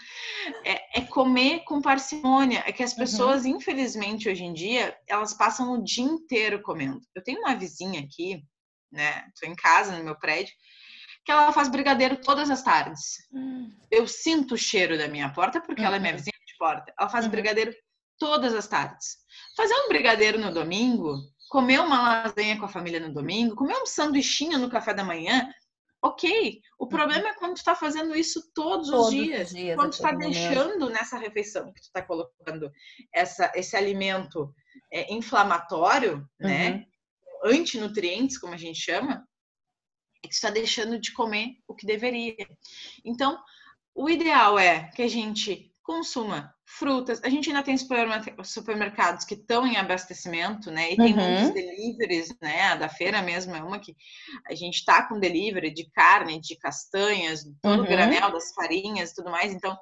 É, 0.64 1.00
é, 1.00 1.02
comer 1.06 1.64
com 1.66 1.82
parcimônia. 1.82 2.64
É 2.66 2.72
que 2.72 2.84
as 2.84 2.92
uhum. 2.94 3.00
pessoas, 3.00 3.46
uhum. 3.46 3.58
infelizmente, 3.58 4.30
hoje 4.30 4.44
em 4.44 4.54
dia, 4.54 4.98
elas 5.08 5.34
passam 5.34 5.74
o 5.74 5.84
dia 5.84 6.04
inteiro 6.04 6.62
comendo. 6.62 7.00
Eu 7.16 7.24
tenho 7.24 7.40
uma 7.40 7.56
vizinha 7.56 8.02
aqui, 8.02 8.44
né? 8.92 9.26
Tô 9.40 9.48
em 9.48 9.56
casa, 9.56 9.98
no 9.98 10.04
meu 10.04 10.18
prédio, 10.18 10.54
que 11.30 11.34
ela 11.34 11.54
faz 11.54 11.70
brigadeiro 11.70 12.20
todas 12.20 12.50
as 12.50 12.64
tardes. 12.64 13.28
Hum. 13.32 13.72
Eu 13.92 14.08
sinto 14.08 14.56
o 14.56 14.58
cheiro 14.58 14.98
da 14.98 15.08
minha 15.08 15.32
porta 15.32 15.62
porque 15.62 15.80
uhum. 15.80 15.88
ela 15.88 15.98
é 15.98 16.00
minha 16.00 16.14
uhum. 16.14 16.18
vizinha 16.18 16.34
de 16.44 16.58
porta. 16.58 16.92
Ela 17.00 17.08
faz 17.08 17.26
uhum. 17.26 17.32
brigadeiro 17.32 17.72
todas 18.18 18.52
as 18.56 18.68
tardes. 18.68 19.18
Fazer 19.56 19.76
um 19.76 19.90
brigadeiro 19.90 20.40
no 20.40 20.52
domingo, 20.52 21.20
comer 21.48 21.82
uma 21.82 22.24
lasanha 22.24 22.58
com 22.58 22.66
a 22.66 22.70
família 22.70 23.00
no 23.00 23.14
domingo, 23.14 23.56
comer 23.56 23.76
um 23.76 23.86
sanduichinho 23.86 24.58
no 24.58 24.72
café 24.72 24.92
da 24.92 25.04
manhã, 25.04 25.48
ok. 26.02 26.60
O 26.80 26.86
uhum. 26.86 26.90
problema 26.90 27.30
é 27.30 27.36
quando 27.36 27.58
tu 27.58 27.64
tá 27.64 27.76
fazendo 27.76 28.16
isso 28.16 28.52
todos, 28.56 28.90
todos 28.90 29.06
os 29.06 29.12
dias. 29.12 29.50
Os 29.50 29.56
dias 29.56 29.76
quando 29.76 29.92
tu 29.92 30.02
tá 30.02 30.12
deixando 30.14 30.90
nessa 30.90 31.16
refeição 31.20 31.72
que 31.72 31.82
tu 31.82 31.92
tá 31.94 32.02
colocando 32.02 32.72
essa, 33.14 33.52
esse 33.54 33.76
alimento 33.76 34.52
é, 34.92 35.14
inflamatório, 35.14 36.28
né? 36.40 36.72
Uhum. 36.72 37.52
Antinutrientes, 37.52 38.40
como 38.40 38.56
a 38.56 38.58
gente 38.58 38.80
chama, 38.80 39.14
é 39.14 39.29
está 40.28 40.50
deixando 40.50 41.00
de 41.00 41.14
comer 41.14 41.58
o 41.68 41.74
que 41.74 41.86
deveria. 41.86 42.36
Então, 43.04 43.38
o 43.96 44.10
ideal 44.10 44.58
é 44.58 44.90
que 44.96 45.02
a 45.02 45.08
gente 45.08 45.72
consuma 45.90 46.54
frutas. 46.66 47.20
A 47.24 47.30
gente 47.30 47.50
ainda 47.50 47.64
tem 47.64 47.76
supermercados 48.44 49.26
que 49.26 49.34
estão 49.34 49.66
em 49.66 49.76
abastecimento, 49.76 50.70
né? 50.70 50.94
E 50.94 50.96
tem 50.96 51.18
uhum. 51.18 51.32
muitos 51.32 51.54
deliveries, 51.54 52.30
né? 52.40 52.62
A 52.68 52.76
da 52.76 52.88
feira 52.88 53.24
mesmo 53.24 53.56
é 53.56 53.64
uma 53.64 53.80
que 53.80 53.96
a 54.48 54.54
gente 54.54 54.76
está 54.76 55.08
com 55.08 55.20
delivery 55.20 55.74
de 55.74 55.90
carne, 55.90 56.40
de 56.40 56.56
castanhas, 56.58 57.44
todo 57.62 57.82
uhum. 57.82 57.88
granel 57.88 58.32
das 58.32 58.54
farinhas 58.54 59.12
e 59.12 59.16
tudo 59.16 59.32
mais. 59.32 59.52
Então, 59.52 59.76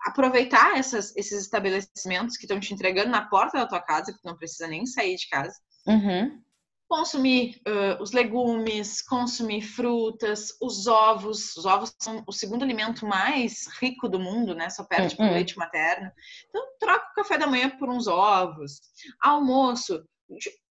aproveitar 0.00 0.76
essas, 0.76 1.16
esses 1.16 1.40
estabelecimentos 1.42 2.36
que 2.36 2.44
estão 2.44 2.58
te 2.58 2.74
entregando 2.74 3.10
na 3.10 3.28
porta 3.28 3.58
da 3.58 3.66
tua 3.66 3.80
casa, 3.80 4.12
que 4.12 4.20
tu 4.20 4.26
não 4.26 4.36
precisa 4.36 4.66
nem 4.66 4.84
sair 4.86 5.14
de 5.16 5.28
casa. 5.28 5.54
Uhum 5.86 6.42
consumir 6.88 7.60
uh, 7.68 8.02
os 8.02 8.12
legumes, 8.12 9.02
consumir 9.02 9.62
frutas, 9.62 10.56
os 10.60 10.86
ovos. 10.86 11.56
Os 11.56 11.66
ovos 11.66 11.94
são 11.98 12.24
o 12.26 12.32
segundo 12.32 12.62
alimento 12.62 13.06
mais 13.06 13.66
rico 13.78 14.08
do 14.08 14.18
mundo, 14.18 14.54
né? 14.54 14.70
Só 14.70 14.82
perde 14.82 15.14
uhum. 15.20 15.32
leite 15.32 15.56
materno. 15.56 16.10
Então, 16.48 16.62
troca 16.80 17.10
o 17.12 17.14
café 17.14 17.36
da 17.36 17.46
manhã 17.46 17.68
por 17.68 17.90
uns 17.90 18.06
ovos. 18.06 18.80
Almoço, 19.20 20.02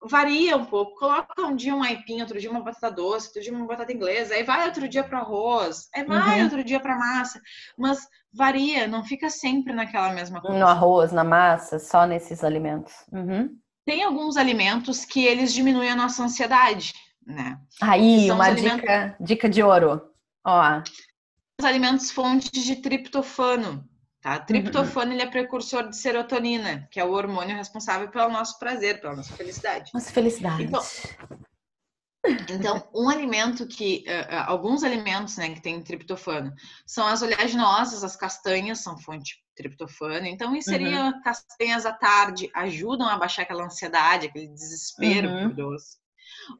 varia 0.09 0.55
um 0.55 0.65
pouco. 0.65 0.95
Coloca 0.95 1.45
um 1.45 1.55
dia 1.55 1.75
um 1.75 1.83
aipim, 1.83 2.21
outro 2.21 2.39
dia 2.39 2.49
uma 2.49 2.63
batata 2.63 2.89
doce, 2.89 3.27
outro 3.27 3.41
dia 3.41 3.53
uma 3.53 3.67
batata 3.67 3.91
inglesa. 3.91 4.35
Aí 4.35 4.43
vai 4.43 4.65
outro 4.65 4.87
dia 4.87 5.03
para 5.03 5.19
arroz, 5.19 5.89
aí 5.93 6.05
vai 6.05 6.37
uhum. 6.37 6.43
outro 6.45 6.63
dia 6.63 6.79
para 6.79 6.97
massa. 6.97 7.41
Mas 7.77 8.07
varia, 8.33 8.87
não 8.87 9.03
fica 9.03 9.29
sempre 9.29 9.73
naquela 9.73 10.13
mesma 10.13 10.41
coisa. 10.41 10.57
No 10.57 10.65
arroz, 10.65 11.11
na 11.11 11.25
massa, 11.25 11.77
só 11.77 12.07
nesses 12.07 12.41
alimentos. 12.41 12.93
Uhum 13.11 13.64
tem 13.85 14.03
alguns 14.03 14.37
alimentos 14.37 15.05
que 15.05 15.25
eles 15.25 15.53
diminuem 15.53 15.91
a 15.91 15.95
nossa 15.95 16.23
ansiedade, 16.23 16.93
né? 17.25 17.59
Aí, 17.81 18.29
uma 18.31 18.45
alimentos... 18.45 18.81
dica, 18.81 19.17
dica 19.19 19.49
de 19.49 19.61
ouro. 19.61 20.01
Ó. 20.43 20.81
Os 21.59 21.65
alimentos 21.65 22.11
fontes 22.11 22.51
de 22.51 22.75
triptofano, 22.77 23.87
Tá? 24.25 24.39
Triptofano 24.39 25.11
uhum. 25.11 25.13
ele 25.13 25.21
é 25.21 25.27
precursor 25.27 25.87
de 25.87 25.95
serotonina, 25.95 26.87
que 26.89 26.99
é 26.99 27.05
o 27.05 27.11
hormônio 27.11 27.55
responsável 27.55 28.09
pelo 28.09 28.29
nosso 28.29 28.57
prazer, 28.57 28.99
pela 28.99 29.15
nossa 29.15 29.31
felicidade. 29.35 29.91
Nossa 29.93 30.11
felicidade. 30.11 30.63
Então, 30.63 30.81
então 32.49 32.87
um 32.93 33.09
alimento 33.09 33.67
que 33.67 34.03
uh, 34.07 34.43
alguns 34.47 34.83
alimentos, 34.83 35.37
né, 35.37 35.53
que 35.53 35.61
tem 35.61 35.81
triptofano, 35.81 36.53
são 36.85 37.05
as 37.05 37.21
oleaginosas, 37.21 38.03
as 38.03 38.15
castanhas 38.15 38.79
são 38.79 38.97
fonte 38.97 39.35
de 39.35 39.45
triptofano. 39.55 40.25
Então, 40.25 40.59
seria 40.61 41.05
uhum. 41.05 41.21
castanhas 41.21 41.85
à 41.85 41.93
tarde, 41.93 42.49
ajudam 42.53 43.07
a 43.07 43.17
baixar 43.17 43.43
aquela 43.43 43.65
ansiedade, 43.65 44.27
aquele 44.27 44.47
desespero 44.47 45.29
uhum. 45.29 45.49
por 45.49 45.55
doce. 45.55 45.97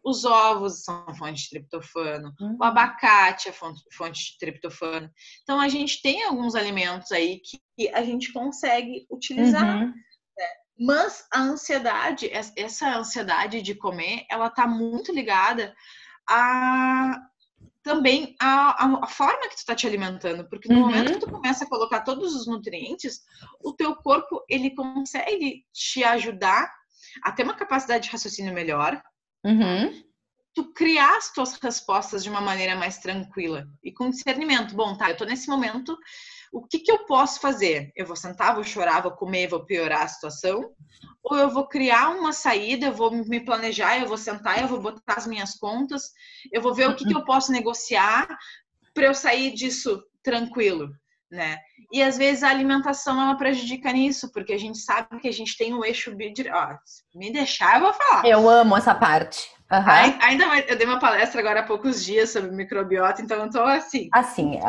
Os 0.03 0.25
ovos 0.25 0.83
são 0.83 1.05
fonte 1.15 1.43
de 1.43 1.49
triptofano, 1.49 2.33
uhum. 2.39 2.57
o 2.59 2.63
abacate 2.63 3.49
é 3.49 3.51
fonte, 3.51 3.81
fonte 3.91 4.31
de 4.31 4.37
triptofano. 4.39 5.09
Então, 5.43 5.59
a 5.59 5.67
gente 5.67 6.01
tem 6.01 6.23
alguns 6.23 6.55
alimentos 6.55 7.11
aí 7.11 7.39
que 7.39 7.89
a 7.89 8.03
gente 8.03 8.31
consegue 8.31 9.05
utilizar. 9.11 9.83
Uhum. 9.83 9.93
Mas 10.77 11.25
a 11.31 11.39
ansiedade, 11.39 12.29
essa 12.31 12.97
ansiedade 12.97 13.61
de 13.61 13.75
comer, 13.75 14.25
ela 14.29 14.49
tá 14.49 14.67
muito 14.67 15.13
ligada 15.13 15.73
a 16.27 17.19
também 17.81 18.35
a, 18.41 19.03
a, 19.03 19.07
forma 19.07 19.47
que 19.47 19.55
tu 19.55 19.59
está 19.59 19.75
te 19.75 19.85
alimentando, 19.85 20.49
porque 20.49 20.67
no 20.67 20.79
uhum. 20.79 20.87
momento 20.87 21.13
que 21.13 21.19
tu 21.19 21.31
começa 21.31 21.65
a 21.65 21.69
colocar 21.69 22.01
todos 22.01 22.33
os 22.33 22.47
nutrientes, 22.47 23.21
o 23.63 23.73
teu 23.73 23.95
corpo 23.95 24.43
ele 24.49 24.73
consegue 24.73 25.63
te 25.71 26.03
ajudar 26.03 26.67
a 27.23 27.31
ter 27.31 27.43
uma 27.43 27.53
capacidade 27.53 28.05
de 28.05 28.09
raciocínio 28.09 28.51
melhor, 28.51 28.99
Uhum. 29.45 30.03
Tu 30.55 30.73
criar 30.73 31.17
as 31.17 31.31
tuas 31.31 31.53
respostas 31.59 32.23
de 32.23 32.29
uma 32.29 32.41
maneira 32.41 32.75
mais 32.75 32.97
tranquila 32.97 33.67
e 33.83 33.91
com 33.91 34.09
discernimento. 34.09 34.73
Bom, 34.73 34.97
tá, 34.97 35.11
eu 35.11 35.17
tô 35.17 35.25
nesse 35.25 35.47
momento, 35.47 35.95
o 36.55 36.65
que 36.65 36.79
que 36.79 36.89
eu 36.89 37.05
posso 37.05 37.41
fazer? 37.41 37.91
Eu 37.97 38.05
vou 38.05 38.15
sentar, 38.15 38.55
vou 38.55 38.63
chorar, 38.63 39.01
vou 39.01 39.11
comer, 39.11 39.49
vou 39.49 39.65
piorar 39.65 40.03
a 40.03 40.07
situação? 40.07 40.71
Ou 41.21 41.37
eu 41.37 41.49
vou 41.49 41.67
criar 41.67 42.11
uma 42.11 42.31
saída, 42.31 42.85
eu 42.85 42.93
vou 42.93 43.11
me 43.11 43.43
planejar, 43.43 43.99
eu 43.99 44.07
vou 44.07 44.17
sentar, 44.17 44.61
eu 44.61 44.67
vou 44.69 44.79
botar 44.79 45.15
as 45.17 45.27
minhas 45.27 45.55
contas, 45.55 46.13
eu 46.53 46.61
vou 46.61 46.73
ver 46.73 46.89
o 46.89 46.95
que 46.95 47.03
que 47.03 47.13
eu 47.13 47.25
posso 47.25 47.51
negociar 47.51 48.25
para 48.93 49.07
eu 49.07 49.13
sair 49.13 49.53
disso 49.53 50.01
tranquilo, 50.23 50.89
né? 51.31 51.57
E 51.91 52.01
às 52.01 52.17
vezes 52.17 52.43
a 52.43 52.49
alimentação 52.49 53.21
ela 53.21 53.35
prejudica 53.35 53.91
nisso, 53.91 54.31
porque 54.31 54.53
a 54.53 54.57
gente 54.57 54.77
sabe 54.77 55.19
que 55.19 55.27
a 55.27 55.33
gente 55.33 55.57
tem 55.57 55.73
um 55.73 55.83
eixo 55.83 56.15
bidirecional. 56.15 56.79
me 57.13 57.31
deixar, 57.31 57.75
eu 57.75 57.81
vou 57.81 57.93
falar. 57.93 58.25
Eu 58.25 58.49
amo 58.49 58.77
essa 58.77 58.93
parte. 58.93 59.49
Uhum. 59.71 60.17
Ainda 60.21 60.45
mais, 60.47 60.69
eu 60.69 60.77
dei 60.77 60.85
uma 60.85 60.99
palestra 60.99 61.41
agora 61.41 61.61
há 61.61 61.63
poucos 61.63 62.03
dias 62.05 62.29
sobre 62.29 62.51
microbiota, 62.51 63.21
então 63.21 63.43
eu 63.43 63.49
tô 63.49 63.61
assim. 63.61 64.09
Assim, 64.13 64.59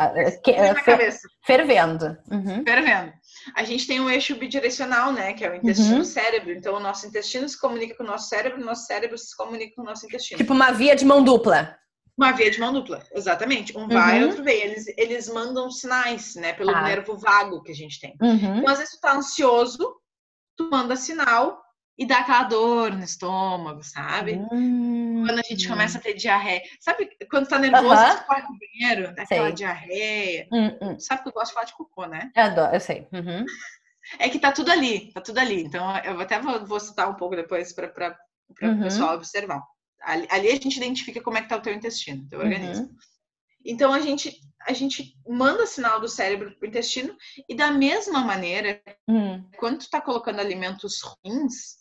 que, 0.43 0.53
na 0.53 0.75
fer, 0.75 1.15
fervendo. 1.45 2.17
Uhum. 2.31 2.63
Fervendo. 2.63 3.13
A 3.55 3.63
gente 3.63 3.85
tem 3.85 3.99
um 3.99 4.09
eixo 4.09 4.35
bidirecional, 4.35 5.13
né? 5.13 5.33
Que 5.33 5.45
é 5.45 5.51
o 5.51 5.55
intestino-cérebro. 5.55 6.49
Uhum. 6.49 6.57
Então, 6.57 6.73
o 6.75 6.79
nosso 6.79 7.05
intestino 7.05 7.47
se 7.47 7.59
comunica 7.59 7.95
com 7.95 8.03
o 8.03 8.07
nosso 8.07 8.27
cérebro, 8.27 8.59
o 8.59 8.65
nosso 8.65 8.87
cérebro 8.87 9.17
se 9.17 9.35
comunica 9.37 9.75
com 9.75 9.83
o 9.83 9.85
nosso 9.85 10.05
intestino. 10.05 10.37
Tipo 10.37 10.53
uma 10.53 10.71
via 10.71 10.95
de 10.95 11.05
mão 11.05 11.23
dupla. 11.23 11.77
Uma 12.17 12.31
via 12.31 12.49
de 12.49 12.59
mão 12.59 12.73
dupla, 12.73 13.03
exatamente. 13.11 13.77
Um 13.77 13.87
vai, 13.87 14.21
uhum. 14.21 14.29
outro 14.29 14.43
vem. 14.43 14.59
Eles, 14.59 14.87
eles 14.97 15.29
mandam 15.29 15.69
sinais, 15.69 16.33
né? 16.35 16.51
Pelo 16.53 16.71
ah. 16.71 16.81
nervo 16.81 17.15
vago 17.15 17.61
que 17.61 17.71
a 17.71 17.75
gente 17.75 17.99
tem. 17.99 18.15
Uhum. 18.19 18.57
Então, 18.57 18.69
às 18.69 18.79
vezes, 18.79 18.95
tu 18.95 19.01
tá 19.01 19.13
ansioso, 19.13 19.95
tu 20.55 20.67
manda 20.71 20.95
sinal 20.95 21.61
e 21.95 22.07
dá 22.07 22.19
aquela 22.19 22.43
dor 22.43 22.91
no 22.91 23.03
estômago, 23.03 23.83
sabe? 23.83 24.33
Uhum. 24.51 25.25
Quando 25.27 25.39
a 25.39 25.43
gente 25.43 25.67
começa 25.67 25.99
a 25.99 26.01
ter 26.01 26.15
diarreia. 26.15 26.61
Sabe 26.79 27.09
quando 27.29 27.47
tá 27.47 27.59
nervoso, 27.59 28.17
tu 28.17 28.25
corre 28.25 28.41
no 28.41 28.57
banheiro, 28.57 29.15
dá 29.15 29.21
aquela 29.21 29.51
diarreia. 29.51 30.47
Uhum. 30.51 30.99
Sabe 30.99 31.21
que 31.21 31.29
eu 31.29 31.33
gosto 31.33 31.49
de 31.49 31.53
falar 31.53 31.65
de 31.65 31.73
cocô, 31.73 32.07
né? 32.07 32.31
Eu 32.35 32.43
adoro, 32.43 32.73
eu 32.73 32.79
sei. 32.79 33.07
Uhum. 33.13 33.45
É 34.17 34.29
que 34.29 34.39
tá 34.39 34.51
tudo 34.51 34.71
ali, 34.71 35.11
tá 35.11 35.21
tudo 35.21 35.37
ali. 35.39 35.63
Então, 35.63 35.85
eu 35.97 36.19
até 36.19 36.39
vou, 36.39 36.65
vou 36.65 36.79
citar 36.79 37.09
um 37.09 37.15
pouco 37.15 37.35
depois 37.35 37.73
para 37.73 37.91
o 38.61 38.65
uhum. 38.65 38.81
pessoal 38.81 39.15
observar. 39.15 39.61
Ali, 40.01 40.27
ali, 40.29 40.47
a 40.49 40.55
gente 40.55 40.77
identifica 40.77 41.21
como 41.21 41.37
é 41.37 41.41
que 41.41 41.49
tá 41.49 41.57
o 41.57 41.61
teu 41.61 41.73
intestino, 41.73 42.27
teu 42.29 42.39
organismo. 42.39 42.85
Uhum. 42.85 42.95
Então 43.65 43.91
a 43.91 43.99
gente 43.99 44.39
a 44.67 44.73
gente 44.73 45.15
manda 45.25 45.65
sinal 45.65 45.99
do 45.99 46.09
cérebro 46.09 46.53
para 46.57 46.65
o 46.65 46.69
intestino 46.69 47.15
e 47.47 47.55
da 47.55 47.71
mesma 47.71 48.19
maneira, 48.19 48.81
uhum. 49.07 49.49
quando 49.57 49.79
tu 49.79 49.89
tá 49.89 50.01
colocando 50.01 50.41
alimentos 50.41 51.01
ruins 51.01 51.77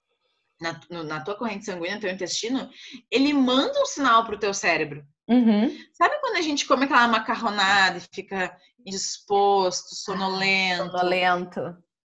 na, 0.61 0.81
no, 0.89 1.03
na 1.03 1.21
tua 1.21 1.35
corrente 1.35 1.65
sanguínea, 1.65 1.97
no 1.97 2.01
teu 2.01 2.11
intestino, 2.11 2.71
ele 3.11 3.33
manda 3.33 3.83
um 3.83 3.87
sinal 3.87 4.25
para 4.25 4.37
o 4.37 4.39
teu 4.39 4.55
cérebro. 4.55 5.05
Uhum. 5.29 5.77
Sabe 5.93 6.21
quando 6.21 6.37
a 6.37 6.43
gente 6.43 6.65
come 6.65 6.85
aquela 6.85 7.09
macarronada 7.09 7.99
e 7.99 8.09
fica 8.15 8.57
indisposto, 8.85 9.97
sonolento? 9.97 10.97
Ah, 10.97 11.01
sonolento. 11.01 11.61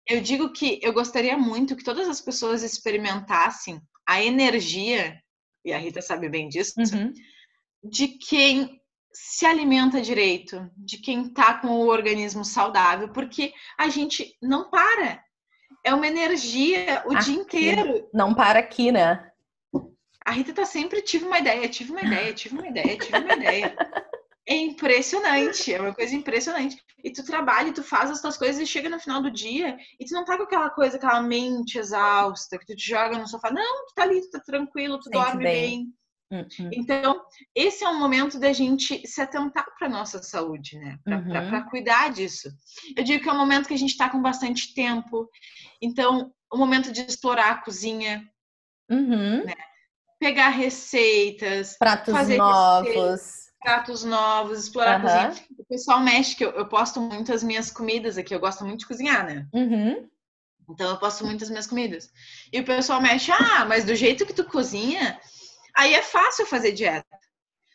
Eu 0.07 0.21
digo 0.21 0.53
que 0.53 0.79
eu 0.83 0.93
gostaria 0.93 1.37
muito 1.37 1.75
que 1.75 1.83
todas 1.83 2.07
as 2.07 2.21
pessoas 2.21 2.61
experimentassem 2.61 3.81
a 4.07 4.23
energia 4.23 5.19
e 5.67 5.73
a 5.73 5.77
Rita 5.77 6.01
sabe 6.01 6.29
bem 6.29 6.47
disso, 6.47 6.75
uhum. 6.77 7.13
de 7.83 8.07
quem 8.07 8.81
se 9.11 9.45
alimenta 9.45 9.99
direito, 9.99 10.71
de 10.77 10.97
quem 10.97 11.29
tá 11.33 11.55
com 11.55 11.67
o 11.67 11.87
organismo 11.87 12.45
saudável, 12.45 13.09
porque 13.09 13.53
a 13.77 13.89
gente 13.89 14.33
não 14.41 14.69
para. 14.69 15.21
É 15.83 15.93
uma 15.93 16.07
energia 16.07 17.03
o 17.05 17.13
aqui. 17.13 17.25
dia 17.25 17.35
inteiro. 17.35 18.09
Não 18.13 18.33
para 18.33 18.59
aqui, 18.59 18.93
né? 18.93 19.29
A 20.25 20.31
Rita 20.31 20.53
tá 20.53 20.65
sempre, 20.65 21.01
tive 21.01 21.25
uma 21.25 21.39
ideia, 21.39 21.67
tive 21.67 21.91
uma 21.91 22.01
ideia, 22.01 22.33
tive 22.33 22.55
uma 22.57 22.67
ideia, 22.67 22.97
tive 22.97 23.17
uma 23.17 23.33
ideia. 23.33 23.75
É 24.47 24.55
impressionante, 24.55 25.73
é 25.73 25.81
uma 25.81 25.93
coisa 25.93 26.15
impressionante. 26.15 26.81
E 27.03 27.11
tu 27.11 27.21
trabalha, 27.23 27.73
tu 27.73 27.83
faz 27.83 28.09
as 28.09 28.21
tuas 28.21 28.37
coisas 28.37 28.61
e 28.61 28.65
chega 28.65 28.87
no 28.87 28.99
final 28.99 29.21
do 29.21 29.29
dia 29.29 29.77
e 29.99 30.05
tu 30.05 30.13
não 30.13 30.23
tá 30.23 30.37
com 30.37 30.43
aquela 30.43 30.69
coisa, 30.69 30.95
aquela 30.95 31.21
mente 31.21 31.77
exausta, 31.77 32.57
que 32.57 32.65
tu 32.65 32.73
te 32.73 32.89
joga 32.89 33.17
no 33.17 33.27
sofá. 33.27 33.51
Não, 33.51 33.85
tu 33.87 33.93
tá 33.93 34.03
ali, 34.03 34.21
tu 34.21 34.29
tá 34.29 34.39
tranquilo, 34.39 34.99
tu 34.99 35.03
Sente 35.03 35.17
dorme 35.17 35.43
bem. 35.43 35.53
bem. 35.53 35.93
Uhum. 36.29 36.69
Então, 36.73 37.21
esse 37.53 37.83
é 37.83 37.89
um 37.89 37.99
momento 37.99 38.39
da 38.39 38.53
gente 38.53 39.05
se 39.05 39.21
atentar 39.21 39.65
para 39.77 39.89
nossa 39.89 40.23
saúde, 40.23 40.77
né? 40.77 40.97
Para 41.03 41.59
uhum. 41.59 41.69
cuidar 41.69 42.11
disso. 42.11 42.49
Eu 42.95 43.03
digo 43.03 43.21
que 43.21 43.29
é 43.29 43.33
um 43.33 43.37
momento 43.37 43.67
que 43.67 43.73
a 43.73 43.77
gente 43.77 43.91
está 43.91 44.09
com 44.09 44.21
bastante 44.21 44.73
tempo. 44.73 45.29
Então, 45.81 46.31
o 46.51 46.57
momento 46.57 46.91
de 46.91 47.01
explorar 47.01 47.51
a 47.51 47.61
cozinha, 47.61 48.25
uhum. 48.89 49.45
né? 49.45 49.55
pegar 50.19 50.49
receitas, 50.49 51.77
pratos 51.77 52.13
novos. 52.13 52.87
Receitas 52.87 53.46
pratos 53.67 54.05
novos, 54.05 54.63
explorar 54.63 55.01
uhum. 55.01 55.09
a 55.09 55.25
cozinha. 55.27 55.47
O 55.59 55.65
pessoal 55.65 55.99
mexe, 55.99 56.37
que 56.37 56.45
eu, 56.45 56.51
eu, 56.51 56.65
posto 56.69 57.01
muito 57.01 57.33
as 57.33 57.43
minhas 57.43 57.69
comidas 57.69 58.17
aqui, 58.17 58.33
eu 58.33 58.39
gosto 58.39 58.63
muito 58.63 58.79
de 58.79 58.87
cozinhar, 58.87 59.25
né? 59.25 59.45
Uhum. 59.51 60.09
Então 60.69 60.89
eu 60.89 60.97
posto 60.97 61.25
muitas 61.25 61.49
minhas 61.49 61.67
comidas. 61.67 62.09
E 62.53 62.61
o 62.61 62.63
pessoal 62.63 63.01
mexe, 63.01 63.29
ah, 63.29 63.65
mas 63.65 63.83
do 63.83 63.93
jeito 63.93 64.25
que 64.25 64.33
tu 64.33 64.45
cozinha, 64.45 65.19
aí 65.75 65.93
é 65.93 66.01
fácil 66.01 66.45
fazer 66.45 66.71
dieta. 66.71 67.05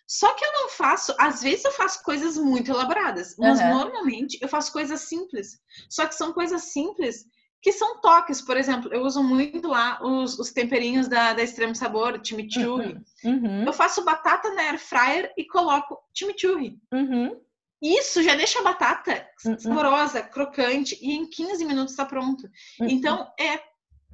Só 0.07 0.33
que 0.33 0.42
eu 0.42 0.52
não 0.52 0.70
faço, 0.70 1.14
às 1.18 1.42
vezes 1.42 1.66
eu 1.66 1.72
faço 1.72 2.02
coisas 2.02 2.38
muito 2.38 2.70
elaboradas, 2.70 3.37
mas 3.38 3.61
uhum. 3.61 3.68
normalmente 3.68 4.38
eu 4.40 4.48
faço 4.48 4.72
coisas 4.72 5.02
simples. 5.02 5.61
Só 5.90 6.07
que 6.07 6.14
são 6.14 6.33
coisas 6.33 6.62
simples 6.72 7.26
que 7.62 7.72
são 7.72 8.01
toques, 8.01 8.42
por 8.42 8.57
exemplo, 8.57 8.92
eu 8.92 9.03
uso 9.03 9.22
muito 9.22 9.68
lá 9.68 10.01
os, 10.03 10.37
os 10.37 10.51
temperinhos 10.51 11.07
da, 11.07 11.33
da 11.33 11.42
Extremo 11.42 11.77
Sabor, 11.77 12.20
chimichurri. 12.22 12.98
Uhum. 13.25 13.33
uhum. 13.33 13.64
Eu 13.64 13.72
faço 13.72 14.05
batata 14.05 14.53
na 14.53 14.62
air 14.62 14.79
fryer 14.81 15.33
e 15.38 15.44
coloco 15.46 15.96
chimichurri. 16.12 16.77
Uhum. 16.92 17.40
Isso 17.81 18.20
já 18.22 18.35
deixa 18.35 18.59
a 18.59 18.64
batata 18.64 19.27
uhum. 19.46 19.59
saborosa, 19.59 20.22
crocante 20.22 20.98
e 21.01 21.12
em 21.12 21.25
15 21.25 21.64
minutos 21.64 21.92
está 21.92 22.05
pronto. 22.05 22.51
Uhum. 22.81 22.88
Então 22.88 23.33
é 23.38 23.61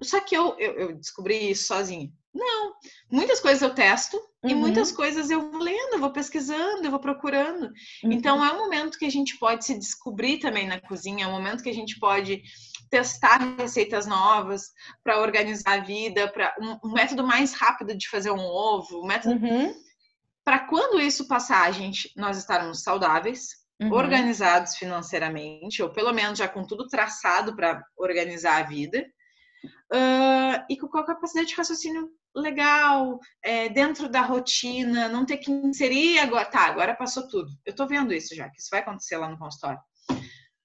só 0.02 0.20
que 0.20 0.36
eu, 0.36 0.54
eu, 0.58 0.72
eu, 0.74 0.96
descobri 0.96 1.50
isso 1.50 1.66
sozinha. 1.66 2.12
Não, 2.32 2.74
muitas 3.10 3.40
coisas 3.40 3.62
eu 3.62 3.74
testo 3.74 4.16
uhum. 4.44 4.50
e 4.50 4.54
muitas 4.54 4.92
coisas 4.92 5.30
eu 5.30 5.50
vou 5.50 5.60
lendo, 5.60 5.94
eu 5.94 6.00
vou 6.00 6.10
pesquisando, 6.10 6.84
eu 6.84 6.90
vou 6.90 7.00
procurando. 7.00 7.72
Uhum. 8.04 8.12
Então 8.12 8.44
é 8.44 8.52
um 8.52 8.58
momento 8.58 8.98
que 8.98 9.06
a 9.06 9.10
gente 9.10 9.38
pode 9.38 9.64
se 9.64 9.76
descobrir 9.76 10.38
também 10.38 10.66
na 10.66 10.80
cozinha, 10.80 11.24
é 11.24 11.28
um 11.28 11.32
momento 11.32 11.62
que 11.62 11.70
a 11.70 11.74
gente 11.74 11.98
pode 11.98 12.42
testar 12.90 13.38
receitas 13.56 14.06
novas 14.06 14.70
para 15.02 15.20
organizar 15.20 15.78
a 15.78 15.84
vida, 15.84 16.30
para 16.32 16.54
um, 16.60 16.78
um, 16.84 16.92
método 16.92 17.26
mais 17.26 17.52
rápido 17.54 17.96
de 17.96 18.08
fazer 18.08 18.30
um 18.30 18.44
ovo, 18.44 19.02
um 19.02 19.06
método 19.06 19.34
uhum. 19.34 19.74
para 20.44 20.60
quando 20.60 21.00
isso 21.00 21.28
passar, 21.28 21.66
a 21.66 21.72
gente 21.72 22.12
nós 22.16 22.36
estarmos 22.36 22.82
saudáveis, 22.82 23.48
uhum. 23.80 23.92
organizados 23.92 24.76
financeiramente, 24.76 25.82
ou 25.82 25.90
pelo 25.90 26.12
menos 26.12 26.38
já 26.38 26.48
com 26.48 26.66
tudo 26.66 26.88
traçado 26.88 27.54
para 27.54 27.82
organizar 27.96 28.62
a 28.62 28.66
vida. 28.66 29.04
Uh, 29.92 30.62
e 30.70 30.76
com 30.76 30.98
a 30.98 31.04
capacidade 31.04 31.48
de 31.48 31.54
raciocínio 31.54 32.10
legal, 32.36 33.18
é, 33.42 33.68
dentro 33.68 34.08
da 34.08 34.20
rotina, 34.20 35.08
não 35.08 35.26
ter 35.26 35.38
que 35.38 35.50
inserir 35.50 36.18
agora. 36.18 36.44
Tá, 36.44 36.66
agora 36.66 36.94
passou 36.94 37.26
tudo. 37.28 37.50
Eu 37.64 37.74
tô 37.74 37.86
vendo 37.86 38.12
isso 38.12 38.34
já, 38.34 38.48
que 38.48 38.60
isso 38.60 38.68
vai 38.70 38.80
acontecer 38.80 39.16
lá 39.16 39.28
no 39.28 39.38
consultório. 39.38 39.80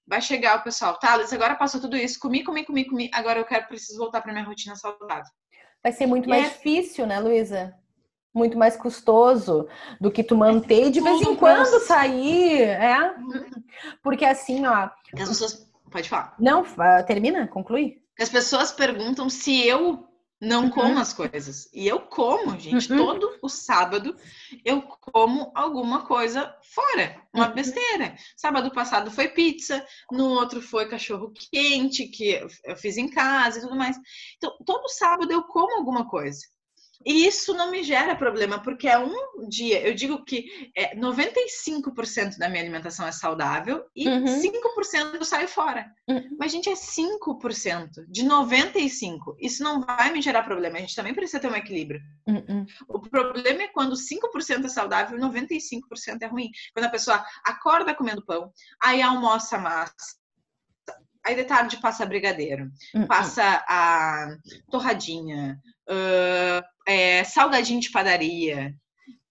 Vai 0.06 0.20
chegar 0.20 0.58
o 0.58 0.62
pessoal, 0.62 0.98
tá, 0.98 1.16
Liz, 1.16 1.32
agora 1.32 1.54
passou 1.54 1.80
tudo 1.80 1.96
isso, 1.96 2.20
comi, 2.20 2.44
comi, 2.44 2.64
comi, 2.64 2.84
comi, 2.84 3.10
agora 3.12 3.38
eu 3.38 3.44
quero, 3.44 3.66
preciso 3.66 3.98
voltar 3.98 4.20
para 4.20 4.32
minha 4.32 4.44
rotina 4.44 4.76
saudável. 4.76 5.24
Vai 5.82 5.92
ser 5.92 6.06
muito 6.06 6.26
e 6.26 6.28
mais 6.28 6.46
é... 6.46 6.48
difícil, 6.48 7.06
né, 7.06 7.18
Luísa? 7.18 7.74
Muito 8.34 8.58
mais 8.58 8.76
custoso 8.76 9.68
do 10.00 10.10
que 10.10 10.24
tu 10.24 10.36
manter 10.36 10.90
de 10.90 11.00
vez 11.00 11.22
em 11.22 11.36
quando 11.36 11.80
sair, 11.80 12.62
é? 12.62 13.14
Porque 14.02 14.24
assim, 14.24 14.66
ó. 14.66 14.90
As 15.14 15.28
pessoas 15.28 15.70
pode 15.90 16.08
falar. 16.08 16.34
Não, 16.38 16.64
termina, 17.06 17.46
conclui. 17.46 18.02
As 18.18 18.28
pessoas 18.28 18.72
perguntam 18.72 19.30
se 19.30 19.66
eu 19.66 20.08
não 20.40 20.64
uhum. 20.64 20.70
como 20.70 20.98
as 20.98 21.12
coisas. 21.12 21.68
E 21.72 21.86
eu 21.86 22.00
como, 22.00 22.58
gente. 22.58 22.92
Uhum. 22.92 22.98
Todo 22.98 23.38
o 23.42 23.48
sábado 23.48 24.16
eu 24.64 24.82
como 24.82 25.50
alguma 25.54 26.06
coisa 26.06 26.54
fora, 26.62 27.20
uma 27.32 27.48
uhum. 27.48 27.54
besteira. 27.54 28.16
Sábado 28.36 28.70
passado 28.70 29.10
foi 29.10 29.28
pizza, 29.28 29.84
no 30.10 30.28
outro 30.30 30.60
foi 30.60 30.88
cachorro 30.88 31.32
quente, 31.50 32.08
que 32.08 32.40
eu 32.64 32.76
fiz 32.76 32.96
em 32.96 33.08
casa 33.08 33.58
e 33.58 33.62
tudo 33.62 33.76
mais. 33.76 33.96
Então, 34.36 34.56
todo 34.64 34.88
sábado 34.88 35.32
eu 35.32 35.42
como 35.44 35.76
alguma 35.76 36.08
coisa. 36.08 36.53
E 37.04 37.26
isso 37.26 37.52
não 37.54 37.70
me 37.70 37.82
gera 37.82 38.16
problema, 38.16 38.60
porque 38.62 38.88
é 38.88 38.98
um 38.98 39.48
dia. 39.48 39.86
Eu 39.86 39.94
digo 39.94 40.24
que 40.24 40.70
é 40.76 40.96
95% 40.96 42.38
da 42.38 42.48
minha 42.48 42.62
alimentação 42.62 43.06
é 43.06 43.12
saudável 43.12 43.84
e 43.94 44.08
uhum. 44.08 44.24
5% 44.24 45.14
eu 45.14 45.24
saio 45.24 45.48
fora. 45.48 45.86
Uhum. 46.08 46.36
Mas, 46.38 46.52
gente, 46.52 46.68
é 46.68 46.74
5% 46.74 48.06
de 48.08 48.24
95%. 48.24 49.36
Isso 49.38 49.62
não 49.62 49.80
vai 49.80 50.12
me 50.12 50.22
gerar 50.22 50.42
problema. 50.42 50.78
A 50.78 50.80
gente 50.80 50.96
também 50.96 51.14
precisa 51.14 51.40
ter 51.40 51.50
um 51.50 51.56
equilíbrio. 51.56 52.00
Uhum. 52.26 52.64
O 52.88 53.00
problema 53.00 53.62
é 53.62 53.68
quando 53.68 53.94
5% 53.94 54.64
é 54.64 54.68
saudável 54.68 55.18
e 55.18 55.20
95% 55.20 56.22
é 56.22 56.26
ruim. 56.26 56.50
Quando 56.72 56.86
a 56.86 56.90
pessoa 56.90 57.24
acorda 57.44 57.94
comendo 57.94 58.24
pão, 58.24 58.52
aí 58.82 59.02
almoça 59.02 59.58
massa, 59.58 59.94
aí 61.24 61.34
de 61.34 61.44
tarde 61.44 61.78
passa 61.78 62.04
brigadeiro, 62.04 62.70
uhum. 62.94 63.06
passa 63.06 63.64
a 63.66 64.36
torradinha, 64.70 65.58
uh, 65.88 66.64
é, 66.86 67.24
salgadinho 67.24 67.80
de 67.80 67.90
padaria, 67.90 68.74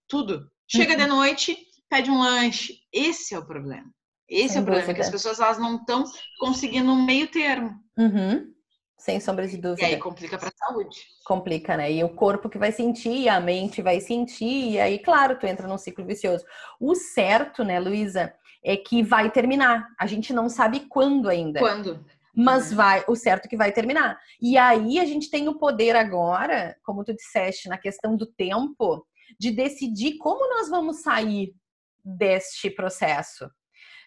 tudo. 0.08 0.50
Chega 0.68 0.94
uhum. 0.94 1.00
de 1.00 1.06
noite, 1.08 1.58
pede 1.90 2.10
um 2.10 2.20
lanche. 2.20 2.76
Esse 2.92 3.36
é 3.36 3.40
o 3.40 3.46
problema. 3.46 3.86
Esse 4.28 4.50
Sem 4.50 4.58
é 4.58 4.62
o 4.62 4.64
problema, 4.64 4.88
dúvida. 4.88 4.96
que 4.96 5.02
as 5.02 5.12
pessoas 5.12 5.40
elas 5.40 5.60
não 5.60 5.76
estão 5.76 6.04
conseguindo 6.40 6.92
um 6.92 7.06
meio 7.06 7.28
termo. 7.28 7.72
Uhum. 7.98 8.52
Sem 8.98 9.20
sombra 9.20 9.48
de 9.48 9.58
dúvida. 9.58 9.82
E 9.82 9.96
aí 9.96 9.98
complica 9.98 10.38
para 10.38 10.48
a 10.50 10.68
saúde. 10.68 10.98
Complica, 11.26 11.76
né? 11.76 11.92
E 11.92 12.04
o 12.04 12.10
corpo 12.10 12.50
que 12.50 12.58
vai 12.58 12.72
sentir, 12.72 13.28
a 13.28 13.40
mente 13.40 13.82
vai 13.82 14.00
sentir, 14.00 14.72
e 14.72 14.80
aí, 14.80 14.98
claro, 14.98 15.38
tu 15.38 15.46
entra 15.46 15.68
num 15.68 15.78
ciclo 15.78 16.06
vicioso. 16.06 16.46
O 16.80 16.96
certo, 16.96 17.64
né, 17.64 17.80
Luísa, 17.80 18.34
é 18.64 18.78
que 18.78 19.04
vai 19.04 19.30
terminar. 19.30 19.90
A 20.00 20.08
gente 20.08 20.32
não 20.32 20.48
sabe 20.48 20.82
quando 20.82 21.28
ainda. 21.28 21.60
Quando? 21.60 22.06
Mas 22.36 22.72
uhum. 22.72 22.78
vai, 22.78 23.04
o 23.08 23.16
certo 23.16 23.46
é 23.46 23.50
que 23.50 23.58
vai 23.58 23.72
terminar. 23.72 24.20
E 24.42 24.58
aí 24.58 25.00
a 25.00 25.06
gente 25.06 25.30
tem 25.30 25.48
o 25.48 25.58
poder 25.58 25.96
agora, 25.96 26.76
como 26.84 27.04
tu 27.04 27.14
disseste, 27.14 27.70
na 27.70 27.78
questão 27.78 28.16
do 28.16 28.26
tempo, 28.26 29.06
de 29.40 29.52
decidir 29.52 30.18
como 30.18 30.50
nós 30.56 30.70
vamos 30.70 31.02
sair 31.02 31.54
deste 32.04 32.70
processo. 32.70 33.50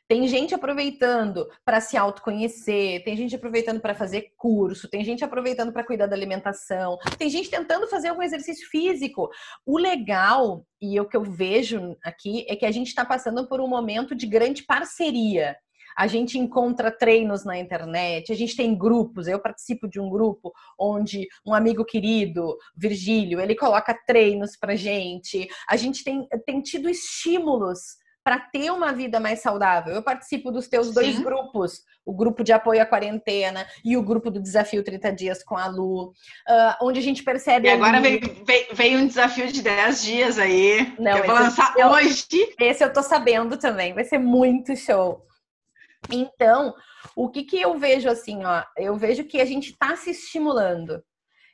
Tem 0.09 0.29
gente 0.29 0.55
aproveitando 0.55 1.49
para 1.65 1.81
se 1.81 1.97
autoconhecer, 1.97 3.03
tem 3.03 3.17
gente 3.17 3.35
aproveitando 3.35 3.81
para 3.81 3.93
fazer 3.95 4.33
curso, 4.37 4.89
tem 4.89 5.05
gente 5.05 5.25
aproveitando 5.25 5.73
para 5.73 5.85
cuidar 5.85 6.07
da 6.07 6.15
alimentação, 6.15 6.97
tem 7.19 7.29
gente 7.29 7.51
tentando 7.51 7.89
fazer 7.89 8.09
algum 8.09 8.23
exercício 8.23 8.69
físico. 8.69 9.29
O 9.65 9.77
legal, 9.77 10.65
e 10.81 11.01
o 11.01 11.09
que 11.09 11.17
eu 11.17 11.25
vejo 11.25 11.97
aqui, 12.05 12.47
é 12.49 12.55
que 12.55 12.65
a 12.65 12.71
gente 12.71 12.87
está 12.87 13.05
passando 13.05 13.49
por 13.49 13.61
um 13.61 13.67
momento 13.67 14.15
de 14.15 14.27
grande 14.27 14.63
parceria 14.63 15.57
a 15.97 16.07
gente 16.07 16.39
encontra 16.39 16.91
treinos 16.91 17.45
na 17.45 17.59
internet, 17.59 18.31
a 18.31 18.37
gente 18.37 18.57
tem 18.57 18.77
grupos. 18.77 19.27
Eu 19.27 19.39
participo 19.39 19.89
de 19.89 19.99
um 19.99 20.11
grupo 20.11 20.53
onde 20.79 21.27
um 21.45 21.55
amigo 21.55 21.85
querido, 21.85 22.57
Virgílio, 22.77 23.41
ele 23.41 23.55
coloca 23.55 23.99
treinos 24.07 24.57
pra 24.57 24.77
gente. 24.77 25.49
A 25.69 25.77
gente 25.77 26.05
tem, 26.05 26.29
tem 26.45 26.61
tido 26.61 26.89
estímulos 26.89 27.97
para 28.27 28.41
ter 28.41 28.73
uma 28.73 28.93
vida 28.93 29.21
mais 29.21 29.41
saudável. 29.41 29.95
Eu 29.95 30.03
participo 30.03 30.51
dos 30.51 30.67
teus 30.67 30.89
Sim. 30.89 30.95
dois 30.95 31.19
grupos, 31.21 31.83
o 32.05 32.13
grupo 32.13 32.43
de 32.43 32.53
apoio 32.53 32.83
à 32.83 32.85
quarentena 32.85 33.65
e 33.85 33.97
o 33.97 34.03
grupo 34.03 34.33
do 34.33 34.43
desafio 34.43 34.83
30 34.83 35.13
dias 35.13 35.45
com 35.45 35.57
a 35.57 35.69
Lu, 35.69 36.09
uh, 36.09 36.13
onde 36.83 36.99
a 36.99 37.03
gente 37.03 37.23
percebe. 37.23 37.69
E 37.69 37.71
agora 37.71 37.99
ali... 37.99 38.19
vem, 38.45 38.67
vem, 38.73 38.97
um 38.97 39.07
desafio 39.07 39.47
de 39.53 39.63
10 39.63 40.03
dias 40.03 40.39
aí. 40.41 40.93
Não, 40.99 41.19
eu 41.19 41.25
vou 41.25 41.35
lançar 41.37 41.73
eu, 41.79 41.87
hoje. 41.87 42.27
Esse 42.59 42.83
eu 42.83 42.93
tô 42.93 43.01
sabendo 43.01 43.57
também, 43.57 43.95
vai 43.95 44.03
ser 44.03 44.19
muito 44.19 44.75
show. 44.75 45.25
Então, 46.13 46.75
o 47.15 47.29
que, 47.29 47.45
que 47.45 47.61
eu 47.61 47.79
vejo 47.79 48.09
assim, 48.09 48.45
ó? 48.45 48.63
Eu 48.77 48.97
vejo 48.97 49.25
que 49.25 49.41
a 49.41 49.45
gente 49.45 49.71
está 49.71 49.97
se 49.97 50.11
estimulando. 50.11 51.03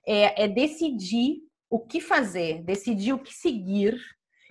É, 0.07 0.45
é 0.45 0.49
decidir 0.49 1.37
o 1.71 1.81
que 1.81 2.01
fazer, 2.01 2.63
decidir 2.63 3.13
o 3.13 3.19
que 3.19 3.33
seguir 3.33 3.99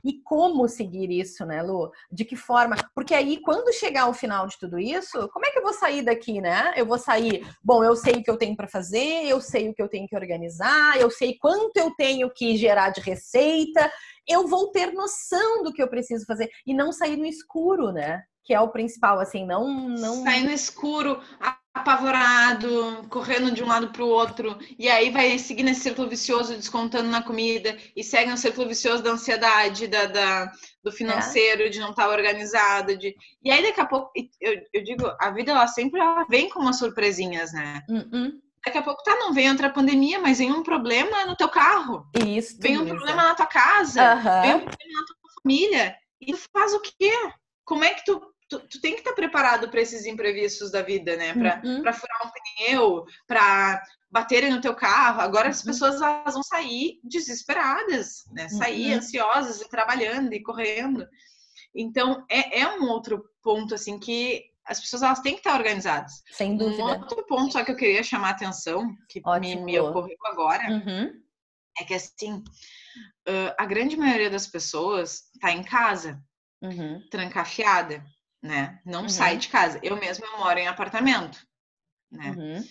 e 0.04 0.20
como 0.24 0.68
seguir 0.68 1.12
isso, 1.12 1.46
né, 1.46 1.62
Lu? 1.62 1.92
De 2.12 2.26
que 2.26 2.36
forma? 2.36 2.76
Porque 2.96 3.14
aí, 3.14 3.40
quando 3.42 3.72
chegar 3.74 4.04
ao 4.04 4.14
final 4.14 4.48
de 4.48 4.58
tudo 4.58 4.80
isso, 4.80 5.30
como 5.30 5.46
é 5.46 5.52
que 5.52 5.60
eu 5.60 5.64
vou 5.64 5.74
sair 5.74 6.04
daqui, 6.04 6.42
né? 6.42 6.74
Eu 6.76 6.86
vou 6.86 6.98
sair, 6.98 7.46
bom, 7.64 7.84
eu 7.84 7.96
sei 7.96 8.16
o 8.16 8.24
que 8.24 8.32
eu 8.32 8.38
tenho 8.38 8.56
para 8.56 8.68
fazer, 8.68 9.26
eu 9.28 9.40
sei 9.40 9.70
o 9.70 9.74
que 9.74 9.82
eu 9.82 9.88
tenho 9.88 10.08
que 10.08 10.16
organizar, 10.16 11.00
eu 11.00 11.12
sei 11.12 11.38
quanto 11.40 11.78
eu 11.78 11.94
tenho 11.96 12.32
que 12.34 12.58
gerar 12.58 12.90
de 12.90 13.02
receita, 13.02 13.92
eu 14.28 14.48
vou 14.48 14.72
ter 14.72 14.92
noção 14.92 15.64
do 15.64 15.72
que 15.72 15.82
eu 15.82 15.88
preciso 15.88 16.26
fazer 16.26 16.50
e 16.66 16.74
não 16.74 16.92
sair 16.92 17.18
no 17.18 17.26
escuro, 17.26 17.92
né? 17.92 18.24
Que 18.44 18.54
é 18.54 18.60
o 18.60 18.70
principal, 18.70 19.20
assim, 19.20 19.46
não. 19.46 19.88
não... 19.90 20.24
Sair 20.24 20.44
no 20.44 20.52
escuro, 20.52 21.22
apavorado, 21.74 23.08
correndo 23.10 23.52
de 23.52 23.64
um 23.64 23.68
lado 23.68 23.92
para 23.92 24.04
o 24.04 24.10
outro, 24.10 24.58
e 24.78 24.90
aí 24.90 25.10
vai 25.10 25.38
seguir 25.38 25.64
nesse 25.64 25.82
círculo 25.82 26.10
vicioso, 26.10 26.56
descontando 26.56 27.10
na 27.10 27.22
comida, 27.22 27.78
e 27.96 28.04
segue 28.04 28.30
no 28.30 28.38
círculo 28.38 28.68
vicioso 28.68 29.02
da 29.02 29.12
ansiedade, 29.12 29.88
da, 29.88 30.06
da 30.06 30.52
do 30.84 30.92
financeiro, 30.92 31.64
é. 31.64 31.70
de 31.70 31.80
não 31.80 31.92
estar 31.92 32.06
tá 32.06 32.10
organizado. 32.10 32.98
De... 32.98 33.16
E 33.44 33.52
aí, 33.52 33.62
daqui 33.64 33.80
a 33.80 33.86
pouco, 33.86 34.12
eu, 34.40 34.62
eu 34.74 34.84
digo, 34.84 35.06
a 35.20 35.30
vida 35.32 35.52
ela 35.52 35.68
sempre 35.68 36.00
ela 36.00 36.26
vem 36.30 36.50
com 36.50 36.60
umas 36.60 36.78
surpresinhas, 36.78 37.54
né? 37.54 37.82
Uh 37.88 38.00
-uh. 38.00 38.32
Daqui 38.66 38.78
a 38.78 38.84
pouco, 38.84 39.04
tá, 39.04 39.16
não 39.16 39.34
vem 39.34 39.50
outra 39.50 39.72
pandemia, 39.72 40.20
mas 40.20 40.38
vem 40.38 40.52
um 40.52 40.62
problema 40.62 41.26
no 41.26 41.36
teu 41.36 41.50
carro. 41.50 42.06
Isso. 42.28 42.58
Vem 42.60 42.78
um 42.78 42.86
problema 42.86 43.24
na 43.24 43.34
tua 43.34 43.48
casa. 43.48 44.16
Vem 44.42 44.56
um 44.56 44.60
problema 44.60 45.00
na 45.00 45.06
tua 45.06 45.42
família. 45.42 45.96
E 46.20 46.32
tu 46.32 46.40
faz 46.54 46.72
o 46.74 46.80
quê? 46.80 47.12
Como 47.66 47.84
é 47.84 47.94
que 47.94 48.06
tu 48.06 48.22
tu, 48.52 48.60
tu 48.68 48.82
tem 48.82 48.94
que 48.94 49.00
estar 49.00 49.14
preparado 49.14 49.70
para 49.70 49.80
esses 49.80 50.06
imprevistos 50.06 50.70
da 50.70 50.82
vida, 50.82 51.16
né? 51.16 51.34
Para 51.34 51.62
uhum. 51.64 51.94
furar 51.94 52.28
um 52.28 52.32
pneu, 52.32 53.06
para 53.26 53.82
baterem 54.12 54.52
no 54.52 54.60
teu 54.60 54.76
carro. 54.76 55.22
Agora 55.22 55.48
as 55.48 55.62
uhum. 55.62 55.68
pessoas 55.68 56.02
elas 56.02 56.34
vão 56.34 56.44
sair 56.44 57.00
desesperadas, 57.02 58.26
né? 58.30 58.50
Sair 58.50 58.92
uhum. 58.92 58.98
ansiosas 58.98 59.62
e 59.62 59.70
trabalhando 59.70 60.34
e 60.34 60.44
correndo. 60.44 61.08
Então 61.74 62.26
é, 62.30 62.60
é 62.60 62.78
um 62.78 62.90
outro 62.90 63.24
ponto 63.42 63.74
assim 63.74 63.98
que 63.98 64.44
as 64.66 64.82
pessoas 64.82 65.02
elas 65.02 65.22
têm 65.22 65.34
que 65.34 65.40
estar 65.40 65.58
organizadas. 65.58 66.22
Sem 66.34 66.58
dúvida. 66.58 66.84
Um 66.84 66.88
outro 66.88 67.26
ponto 67.26 67.54
só 67.54 67.64
que 67.64 67.72
eu 67.72 67.78
queria 67.78 68.04
chamar 68.04 68.28
a 68.28 68.32
atenção, 68.32 68.94
que 69.08 69.22
me, 69.40 69.56
me, 69.56 69.80
ocorreu 69.80 70.18
agora, 70.26 70.64
uhum. 70.70 71.12
é 71.80 71.84
que 71.84 71.94
assim, 71.94 72.44
a 73.58 73.66
grande 73.66 73.98
maioria 73.98 74.30
das 74.30 74.46
pessoas 74.46 75.32
está 75.34 75.52
em 75.52 75.64
casa, 75.64 76.22
uhum. 76.62 77.02
trancafiada 77.10 78.06
né? 78.42 78.80
Não 78.86 79.04
uhum. 79.04 79.10
sai 79.10 79.38
de 79.38 79.48
casa. 79.48 79.80
Eu 79.84 79.98
mesma 79.98 80.26
eu 80.26 80.40
moro 80.40 80.60
em 80.60 80.68
apartamento, 80.68 81.46
né? 82.12 82.32
Uhum. 82.32 82.64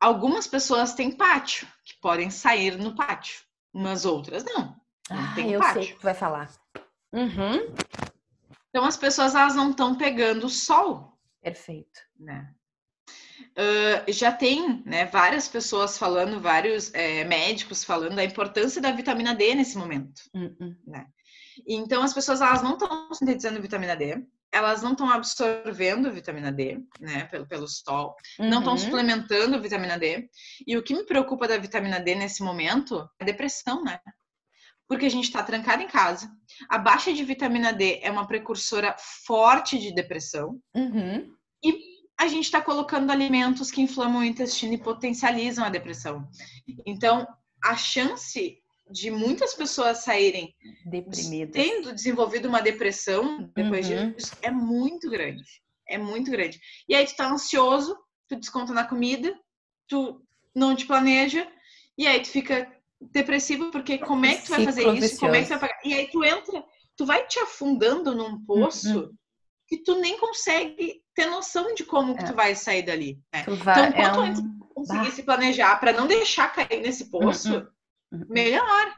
Algumas 0.00 0.46
pessoas 0.46 0.94
têm 0.94 1.10
pátio, 1.10 1.66
que 1.84 1.94
podem 2.00 2.30
sair 2.30 2.76
no 2.76 2.94
pátio, 2.94 3.42
umas 3.72 4.04
outras 4.04 4.44
não. 4.44 4.76
não 5.10 5.18
ah, 5.18 5.40
eu 5.40 5.58
pátio. 5.58 5.82
sei 5.82 5.90
o 5.90 5.94
que 5.94 6.00
tu 6.00 6.04
vai 6.04 6.14
falar. 6.14 6.50
Uhum. 7.12 7.74
Então 8.68 8.84
as 8.84 8.96
pessoas 8.96 9.34
elas 9.34 9.54
não 9.54 9.70
estão 9.70 9.96
pegando 9.96 10.48
sol. 10.48 11.16
Perfeito. 11.40 12.00
Né? 12.18 12.52
Uh, 13.56 14.12
já 14.12 14.32
tem 14.32 14.82
né, 14.84 15.06
várias 15.06 15.48
pessoas 15.48 15.96
falando, 15.96 16.40
vários 16.40 16.92
é, 16.92 17.22
médicos 17.24 17.84
falando 17.84 18.16
da 18.16 18.24
importância 18.24 18.82
da 18.82 18.90
vitamina 18.90 19.34
D 19.34 19.54
nesse 19.54 19.78
momento. 19.78 20.22
Uhum. 20.34 20.76
Né? 20.86 21.06
Então 21.66 22.02
as 22.02 22.12
pessoas 22.12 22.40
elas 22.40 22.62
não 22.62 22.74
estão 22.74 23.14
sintetizando 23.14 23.62
vitamina 23.62 23.94
D, 23.94 24.26
elas 24.54 24.82
não 24.82 24.92
estão 24.92 25.10
absorvendo 25.10 26.12
vitamina 26.12 26.52
D, 26.52 26.78
né, 27.00 27.24
pelo, 27.24 27.44
pelo 27.44 27.66
sol, 27.66 28.14
uhum. 28.38 28.48
não 28.48 28.60
estão 28.60 28.78
suplementando 28.78 29.60
vitamina 29.60 29.98
D. 29.98 30.30
E 30.64 30.76
o 30.76 30.82
que 30.82 30.94
me 30.94 31.04
preocupa 31.04 31.48
da 31.48 31.58
vitamina 31.58 31.98
D 31.98 32.14
nesse 32.14 32.40
momento 32.40 33.00
é 33.18 33.24
a 33.24 33.26
depressão, 33.26 33.82
né? 33.82 33.98
Porque 34.86 35.06
a 35.06 35.10
gente 35.10 35.24
está 35.24 35.42
trancado 35.42 35.82
em 35.82 35.88
casa. 35.88 36.30
A 36.68 36.78
baixa 36.78 37.12
de 37.12 37.24
vitamina 37.24 37.72
D 37.72 37.98
é 38.00 38.10
uma 38.12 38.28
precursora 38.28 38.94
forte 39.26 39.76
de 39.76 39.92
depressão. 39.92 40.60
Uhum. 40.72 41.34
E 41.64 41.76
a 42.16 42.28
gente 42.28 42.44
está 42.44 42.60
colocando 42.60 43.10
alimentos 43.10 43.72
que 43.72 43.82
inflamam 43.82 44.20
o 44.20 44.24
intestino 44.24 44.74
e 44.74 44.78
potencializam 44.78 45.64
a 45.64 45.68
depressão. 45.68 46.28
Então, 46.86 47.26
a 47.64 47.76
chance 47.76 48.62
de 48.90 49.10
muitas 49.10 49.54
pessoas 49.54 49.98
saírem 49.98 50.54
deprimidas, 50.84 51.52
tendo 51.54 51.92
desenvolvido 51.94 52.48
uma 52.48 52.60
depressão 52.60 53.50
depois 53.54 53.88
uhum. 53.88 54.12
disso, 54.12 54.32
é 54.42 54.50
muito 54.50 55.08
grande. 55.10 55.44
É 55.88 55.98
muito 55.98 56.30
grande. 56.30 56.60
E 56.88 56.94
aí 56.94 57.06
tu 57.06 57.16
tá 57.16 57.30
ansioso, 57.30 57.96
tu 58.28 58.36
desconta 58.36 58.72
na 58.72 58.84
comida, 58.84 59.34
tu 59.88 60.22
não 60.54 60.74
te 60.74 60.86
planeja, 60.86 61.46
e 61.96 62.06
aí 62.06 62.20
tu 62.20 62.28
fica 62.28 62.70
depressivo 63.12 63.70
porque 63.70 63.98
como 63.98 64.24
é 64.24 64.36
que 64.36 64.44
tu 64.44 64.50
vai 64.50 64.64
fazer 64.64 64.88
isso? 64.94 65.18
Como 65.18 65.34
é 65.34 65.40
que 65.42 65.46
tu 65.46 65.50
vai 65.50 65.58
pagar? 65.60 65.80
E 65.84 65.94
aí 65.94 66.10
tu 66.10 66.24
entra, 66.24 66.64
tu 66.96 67.04
vai 67.04 67.26
te 67.26 67.38
afundando 67.38 68.14
num 68.14 68.42
poço 68.44 69.00
uhum. 69.00 69.10
que 69.68 69.78
tu 69.82 70.00
nem 70.00 70.18
consegue 70.18 71.02
ter 71.14 71.26
noção 71.26 71.74
de 71.74 71.84
como 71.84 72.16
que 72.16 72.22
É. 72.24 72.26
tu 72.26 72.34
vai 72.34 72.54
sair 72.54 72.82
dali. 72.82 73.18
né? 73.34 73.44
Vai- 73.44 73.56
Então, 73.56 73.84
é 73.84 73.92
quanto 73.92 74.18
um- 74.20 74.22
antes 74.24 74.42
conseguir 74.74 75.10
se 75.12 75.22
planejar 75.22 75.78
para 75.78 75.92
não 75.92 76.06
deixar 76.06 76.48
cair 76.52 76.80
nesse 76.80 77.10
poço, 77.10 77.54
Hum, 77.54 77.58
hum. 77.58 77.66
Melhor. 78.28 78.94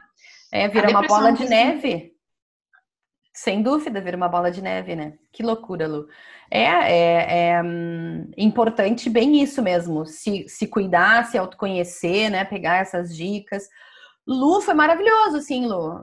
É, 0.51 0.67
vira 0.67 0.89
uma 0.89 1.01
bola 1.05 1.29
é 1.29 1.33
de 1.33 1.45
neve. 1.47 2.13
Sem 3.33 3.61
dúvida, 3.61 4.01
vira 4.01 4.17
uma 4.17 4.27
bola 4.27 4.49
de 4.49 4.61
neve, 4.63 4.95
né? 4.95 5.13
Que 5.31 5.43
loucura, 5.43 5.87
Lu. 5.87 6.07
É, 6.49 6.63
é, 6.63 7.49
é, 7.51 7.61
hum, 7.63 8.31
importante 8.35 9.09
bem 9.09 9.41
isso 9.43 9.61
mesmo, 9.61 10.05
se, 10.07 10.47
se 10.49 10.65
cuidar, 10.65 11.25
se 11.25 11.37
autoconhecer, 11.37 12.31
né? 12.31 12.43
Pegar 12.45 12.77
essas 12.77 13.15
dicas. 13.15 13.67
Lu, 14.25 14.59
foi 14.59 14.73
maravilhoso, 14.73 15.39
sim, 15.41 15.67
Lu. 15.67 16.01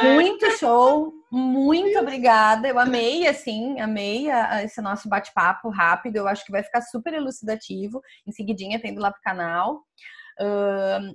Foi 0.00 0.12
muito 0.12 0.50
show, 0.58 1.12
muito 1.30 1.98
obrigada. 1.98 2.68
Eu 2.68 2.78
amei, 2.78 3.26
assim, 3.26 3.80
amei 3.80 4.30
a- 4.30 4.56
a 4.56 4.62
esse 4.64 4.80
nosso 4.82 5.08
bate-papo 5.08 5.68
rápido. 5.70 6.16
Eu 6.16 6.28
acho 6.28 6.44
que 6.44 6.52
vai 6.52 6.62
ficar 6.62 6.82
super 6.82 7.14
elucidativo. 7.14 8.00
Em 8.26 8.30
seguidinha, 8.30 8.78
tendo 8.80 9.00
lá 9.00 9.10
pro 9.10 9.22
canal. 9.22 9.82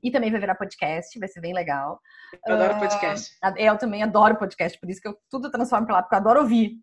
E 0.04 0.12
também 0.12 0.32
vai 0.32 0.40
virar 0.40 0.56
podcast, 0.56 1.20
vai 1.20 1.28
ser 1.28 1.42
bem 1.42 1.54
legal. 1.54 2.00
Eu 2.46 2.56
adoro 2.56 2.74
Ah, 2.74 2.80
podcast. 2.80 3.36
Eu 3.58 3.78
também 3.78 4.04
adoro 4.04 4.38
podcast, 4.38 4.80
por 4.80 4.90
isso 4.90 5.02
que 5.02 5.08
eu 5.08 5.18
tudo 5.30 5.52
transformo 5.52 5.86
pra 5.86 5.96
lá, 5.96 6.04
porque 6.04 6.16
eu 6.16 6.20
adoro 6.20 6.42
ouvir. 6.42 6.74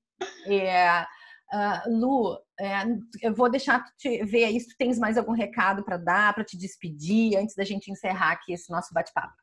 É, 0.47 1.05
ah, 1.53 1.85
Lu, 1.87 2.37
é, 2.59 2.85
eu 3.23 3.35
vou 3.35 3.51
deixar 3.51 3.85
te 3.97 4.25
ver 4.25 4.45
aí 4.45 4.59
se 4.59 4.69
tu 4.69 4.75
tens 4.79 4.99
mais 4.99 5.17
algum 5.17 5.33
recado 5.33 5.85
para 5.85 5.97
dar, 5.97 6.35
para 6.35 6.45
te 6.45 6.57
despedir, 6.57 7.37
antes 7.37 7.55
da 7.55 7.65
gente 7.65 7.91
encerrar 7.91 8.33
aqui 8.33 8.53
esse 8.53 8.71
nosso 8.71 8.93
bate-papo. 8.93 9.35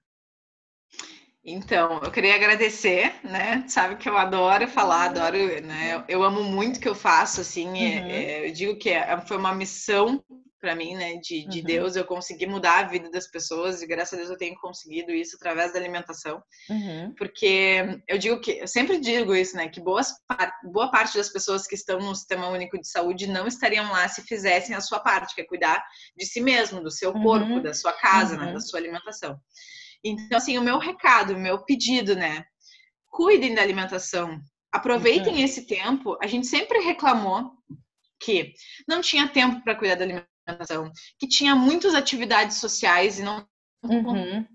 Então, 1.44 2.00
eu 2.04 2.12
queria 2.12 2.36
agradecer, 2.36 3.16
né? 3.24 3.66
Sabe 3.68 3.96
que 3.96 4.08
eu 4.08 4.16
adoro 4.16 4.68
falar, 4.68 5.06
adoro, 5.06 5.38
né? 5.64 6.04
Eu, 6.08 6.22
amo 6.24 6.44
muito 6.44 6.78
o 6.78 6.80
que 6.80 6.88
eu 6.88 6.94
faço, 6.96 7.42
assim. 7.42 7.68
é- 7.84 8.00
Uhum. 8.02 8.10
é, 8.12 8.48
eu 8.48 8.54
digo 8.54 8.76
que 8.78 8.90
é- 8.92 9.20
foi 9.22 9.38
uma 9.38 9.54
missão 9.56 10.24
para 10.60 10.76
mim, 10.76 10.94
né? 10.94 11.16
De, 11.16 11.44
de 11.48 11.60
Uhum. 11.62 11.66
Deus, 11.66 11.96
eu 11.96 12.06
consegui 12.06 12.46
mudar 12.46 12.78
a 12.82 12.84
vida 12.88 13.10
das 13.10 13.26
pessoas 13.28 13.82
e 13.82 13.88
graças 13.88 14.14
a 14.14 14.18
Deus 14.18 14.30
eu 14.30 14.38
tenho 14.38 14.54
conseguido 14.62 15.12
isso 15.12 15.36
através 15.36 15.74
da 15.74 15.80
alimentação. 15.80 16.44
Uhum. 16.70 17.16
Porque 17.18 18.00
eu 18.08 18.20
digo 18.20 18.40
que, 18.40 18.60
eu 18.60 18.68
sempre 18.68 19.00
digo 19.00 19.34
isso, 19.34 19.56
né? 19.58 19.68
Que 19.68 19.82
boas, 19.82 20.14
boa 20.66 20.92
parte 20.92 21.18
das 21.18 21.30
pessoas 21.30 21.66
que 21.66 21.74
estão 21.74 21.98
no 22.00 22.14
Sistema 22.16 22.48
Único 22.50 22.80
de 22.80 22.88
Saúde 22.88 23.26
não 23.26 23.48
estariam 23.48 23.92
lá 23.92 24.08
se 24.08 24.22
fizessem 24.22 24.76
a 24.76 24.82
sua 24.82 25.00
parte, 25.00 25.34
que 25.34 25.42
é 25.42 25.46
cuidar 25.46 25.84
de 26.16 26.24
si 26.28 26.40
mesmo, 26.40 26.84
do 26.84 26.92
seu 26.92 27.12
corpo, 27.12 27.54
Uhum. 27.54 27.62
da 27.64 27.74
sua 27.74 27.94
casa, 27.94 28.38
né? 28.38 28.46
Uhum. 28.46 28.54
Da 28.54 28.60
sua 28.62 28.78
alimentação. 28.78 29.40
Então, 30.04 30.38
assim, 30.38 30.58
o 30.58 30.62
meu 30.62 30.78
recado, 30.80 31.34
o 31.34 31.40
meu 31.40 31.64
pedido, 31.64 32.16
né? 32.16 32.44
Cuidem 33.10 33.54
da 33.54 33.62
alimentação. 33.62 34.40
Aproveitem 34.72 35.36
Uhum. 35.36 35.44
esse 35.44 35.68
tempo. 35.68 36.18
A 36.22 36.28
gente 36.28 36.48
sempre 36.48 36.80
reclamou 36.80 37.52
que 38.22 38.54
não 38.88 39.02
tinha 39.02 39.28
tempo 39.28 39.62
para 39.64 39.76
cuidar 39.76 39.96
da 39.96 40.04
alimentação, 40.06 40.92
que 41.20 41.28
tinha 41.28 41.56
muitas 41.56 41.94
atividades 41.94 42.58
sociais 42.58 43.20
e 43.20 43.24
não 43.24 43.46
Uhum. 43.84 44.46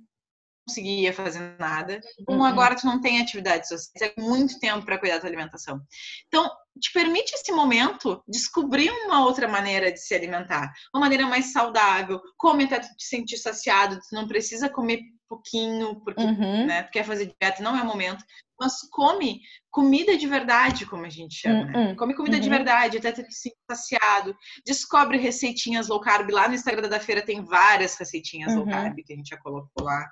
Conseguia 0.67 1.13
fazer 1.13 1.57
nada. 1.59 2.01
Uhum. 2.29 2.39
Um 2.39 2.45
agora 2.45 2.75
tu 2.75 2.87
não 2.87 3.01
tem 3.01 3.21
atividades 3.21 3.69
sociais, 3.69 4.13
é 4.17 4.21
muito 4.21 4.59
tempo 4.59 4.85
para 4.85 4.99
cuidar 4.99 5.15
da 5.17 5.21
tua 5.21 5.29
alimentação. 5.31 5.81
Então, 6.27 6.51
te 6.81 6.93
permite 6.93 7.35
esse 7.35 7.53
momento 7.53 8.23
descobrir 8.29 8.91
uma 8.91 9.25
outra 9.25 9.49
maneira 9.49 9.93
de 9.93 10.01
se 10.01 10.15
alimentar, 10.15 10.73
uma 10.93 11.01
maneira 11.01 11.27
mais 11.27 11.53
saudável, 11.53 12.21
come 12.37 12.65
até 12.65 12.81
tu 12.81 12.89
te 12.97 13.05
sentir 13.05 13.39
saciado, 13.39 13.97
tu 13.97 14.15
não 14.15 14.27
precisa 14.27 14.69
comer 14.69 15.01
pouquinho, 15.29 16.01
porque 16.05 16.23
Uhum. 16.23 16.67
né, 16.67 16.83
tu 16.85 16.91
quer 16.93 17.05
fazer 17.05 17.35
dieta, 17.41 17.63
não 17.63 17.77
é 17.77 17.83
o 17.83 17.87
momento, 17.87 18.25
mas 18.61 18.75
come 18.91 19.41
comida 19.71 20.17
de 20.17 20.27
verdade, 20.27 20.87
como 20.87 21.05
a 21.05 21.09
gente 21.11 21.35
chama, 21.35 21.65
né? 21.65 21.73
Uhum. 21.89 21.97
Come 21.97 22.15
comida 22.15 22.39
de 22.39 22.49
Uhum. 22.49 22.55
verdade, 22.57 22.97
até 22.99 23.13
tu 23.13 23.23
te 23.25 23.35
sentir 23.35 23.57
saciado. 23.71 24.37
Descobre 24.65 25.19
receitinhas 25.19 25.89
low 25.89 26.01
carb, 26.01 26.31
lá 26.31 26.49
no 26.49 26.55
Instagram 26.55 26.89
da 26.89 27.01
feira 27.01 27.23
tem 27.23 27.45
várias 27.45 27.97
receitinhas 27.97 28.55
low 28.55 28.65
Uhum. 28.65 28.71
carb 28.71 28.95
que 29.05 29.13
a 29.13 29.17
gente 29.17 29.29
já 29.31 29.37
colocou 29.37 29.85
lá. 29.85 30.07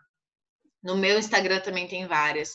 No 0.84 0.96
meu 0.96 1.18
Instagram 1.18 1.60
também 1.60 1.88
tem 1.88 2.06
várias. 2.06 2.52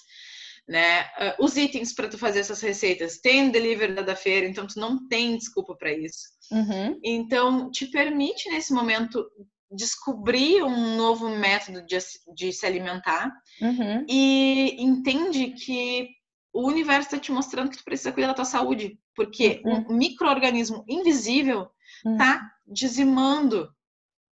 Né? 0.67 0.99
Ah, 1.17 1.35
os 1.39 1.57
itens 1.57 1.93
para 1.93 2.07
tu 2.07 2.17
fazer 2.17 2.39
essas 2.41 2.61
receitas 2.61 3.17
tem 3.17 3.49
delivery 3.49 3.93
da 3.95 4.15
feira, 4.15 4.47
então 4.47 4.67
tu 4.67 4.79
não 4.79 5.07
tem 5.07 5.35
desculpa 5.35 5.75
para 5.75 5.91
isso. 5.91 6.27
Uhum. 6.51 6.99
Então, 7.03 7.71
te 7.71 7.87
permite 7.87 8.47
nesse 8.49 8.71
momento 8.71 9.25
descobrir 9.71 10.63
um 10.63 10.95
novo 10.95 11.29
método 11.29 11.83
de, 11.85 11.97
de 12.35 12.53
se 12.53 12.65
alimentar 12.65 13.31
Uhum. 13.61 14.05
e 14.07 14.75
entende 14.79 15.51
que 15.51 16.09
o 16.53 16.67
universo 16.67 17.09
está 17.09 17.19
te 17.19 17.31
mostrando 17.31 17.69
que 17.69 17.77
tu 17.77 17.83
precisa 17.83 18.11
cuidar 18.11 18.29
da 18.29 18.33
tua 18.33 18.45
saúde, 18.45 18.99
porque 19.15 19.61
Uhum. 19.65 19.85
um 19.89 19.93
microorganismo 19.97 20.83
invisível 20.87 21.69
Uhum. 22.05 22.13
está 22.13 22.49
dizimando 22.67 23.69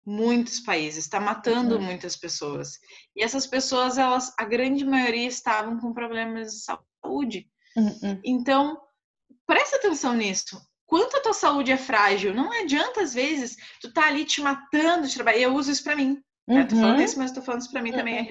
muitos 0.06 0.60
países, 0.60 1.04
está 1.04 1.18
matando 1.18 1.74
Uhum. 1.76 1.82
muitas 1.82 2.16
pessoas. 2.16 2.78
E 3.16 3.22
essas 3.24 3.46
pessoas, 3.46 3.98
elas, 3.98 4.32
a 4.38 4.44
grande 4.44 4.84
maioria 4.84 5.26
estavam 5.26 5.78
com 5.80 5.92
problemas 5.92 6.52
de 6.52 6.60
saúde. 6.62 7.50
Uhum. 7.76 8.20
Então, 8.24 8.80
presta 9.46 9.76
atenção 9.76 10.14
nisso. 10.14 10.60
Quanto 10.86 11.16
a 11.16 11.20
tua 11.20 11.32
saúde 11.34 11.72
é 11.72 11.76
frágil, 11.76 12.32
não 12.32 12.52
adianta 12.52 13.00
às 13.02 13.12
vezes 13.12 13.56
tu 13.80 13.92
tá 13.92 14.06
ali 14.06 14.24
te 14.24 14.40
matando 14.40 15.08
de 15.08 15.14
trabalhar. 15.14 15.38
Eu 15.40 15.54
uso 15.54 15.72
isso 15.72 15.82
para 15.82 15.96
mim. 15.96 16.22
Né? 16.46 16.64
Tô 16.64 16.76
falando 16.76 16.98
Uhum. 16.98 17.04
isso, 17.04 17.18
mas 17.18 17.32
tô 17.32 17.42
falando 17.42 17.62
isso 17.62 17.72
para 17.72 17.82
mim 17.82 17.90
também, 17.90 18.18
a 18.18 18.22
Uhum. 18.22 18.28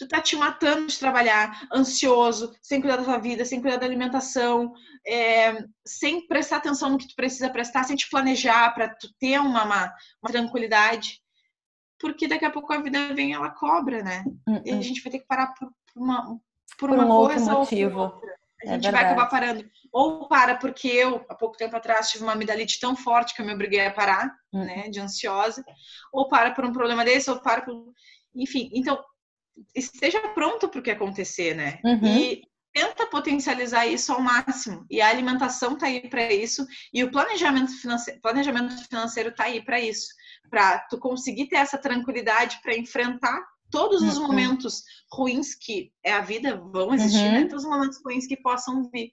Tu 0.00 0.08
tá 0.08 0.18
te 0.18 0.34
matando 0.34 0.86
de 0.86 0.98
trabalhar, 0.98 1.68
ansioso, 1.70 2.50
sem 2.62 2.80
cuidar 2.80 2.96
da 2.96 3.04
tua 3.04 3.18
vida, 3.18 3.44
sem 3.44 3.60
cuidar 3.60 3.76
da 3.76 3.84
alimentação, 3.84 4.72
é, 5.06 5.62
sem 5.86 6.26
prestar 6.26 6.56
atenção 6.56 6.88
no 6.88 6.96
que 6.96 7.06
tu 7.06 7.14
precisa 7.14 7.50
prestar, 7.50 7.84
sem 7.84 7.94
te 7.96 8.08
planejar 8.08 8.72
para 8.72 8.88
tu 8.88 9.08
ter 9.18 9.38
uma, 9.38 9.62
uma, 9.62 9.94
uma 10.22 10.32
tranquilidade. 10.32 11.20
Porque 11.98 12.26
daqui 12.26 12.46
a 12.46 12.50
pouco 12.50 12.72
a 12.72 12.80
vida 12.80 13.12
vem 13.14 13.30
e 13.30 13.34
ela 13.34 13.50
cobra, 13.50 14.02
né? 14.02 14.24
E 14.64 14.70
a 14.70 14.74
Uhum. 14.76 14.82
gente 14.82 15.02
vai 15.02 15.12
ter 15.12 15.18
que 15.18 15.26
parar 15.26 15.48
por, 15.52 15.70
uma, 15.94 16.38
por 16.78 16.88
Por 16.88 16.90
uma 16.90 17.04
um 17.04 17.10
outro 17.10 17.36
coisa 17.36 17.52
ou 17.52 17.58
por 17.58 17.60
motivo. 17.60 18.00
outra. 18.00 18.30
A 18.62 18.66
É 18.66 18.72
gente 18.72 18.90
vai 18.90 18.92
verdade. 18.92 19.04
acabar 19.12 19.26
parando. 19.28 19.70
Ou 19.92 20.28
para 20.28 20.56
porque 20.56 20.88
eu, 20.88 21.26
há 21.28 21.34
pouco 21.34 21.58
tempo 21.58 21.76
atrás, 21.76 22.10
tive 22.10 22.24
uma 22.24 22.32
amidalite 22.32 22.80
tão 22.80 22.96
forte 22.96 23.34
que 23.34 23.42
eu 23.42 23.46
me 23.46 23.52
obriguei 23.52 23.86
a 23.86 23.92
parar, 23.92 24.34
Uhum. 24.52 24.64
né, 24.64 24.88
de 24.88 24.98
ansiosa. 24.98 25.62
Ou 26.10 26.26
para 26.28 26.52
por 26.52 26.64
um 26.64 26.72
problema 26.72 27.04
desse, 27.04 27.30
ou 27.30 27.38
para 27.40 27.60
por... 27.62 27.92
Enfim, 28.34 28.70
então, 28.72 28.98
esteja 29.74 30.20
pronto 30.30 30.68
para 30.68 30.80
o 30.80 30.82
que 30.82 30.90
acontecer, 30.90 31.54
né? 31.54 31.78
Uhum. 31.84 32.06
E 32.06 32.42
tenta 32.72 33.06
potencializar 33.06 33.86
isso 33.86 34.12
ao 34.12 34.20
máximo. 34.20 34.86
E 34.90 35.00
a 35.00 35.08
alimentação 35.08 35.76
tá 35.76 35.86
aí 35.86 36.08
para 36.08 36.32
isso. 36.32 36.64
E 36.92 37.02
o 37.02 37.10
planejamento 37.10 37.72
financeiro, 37.80 38.20
planejamento 38.20 38.88
financeiro 38.88 39.34
tá 39.34 39.44
aí 39.44 39.62
para 39.64 39.80
isso. 39.80 40.06
Para 40.48 40.78
tu 40.88 40.98
conseguir 40.98 41.46
ter 41.48 41.56
essa 41.56 41.78
tranquilidade 41.78 42.60
para 42.62 42.76
enfrentar 42.76 43.40
todos 43.70 44.02
os 44.02 44.16
Uhum. 44.18 44.26
momentos 44.28 44.82
ruins 45.12 45.54
que 45.54 45.92
é 46.04 46.12
a 46.12 46.20
vida 46.20 46.56
vão 46.72 46.92
existir, 46.94 47.24
Uhum. 47.26 47.32
né? 47.32 47.44
Todos 47.46 47.64
os 47.64 47.70
momentos 47.70 48.00
ruins 48.04 48.26
que 48.26 48.36
possam 48.36 48.88
vir 48.90 49.12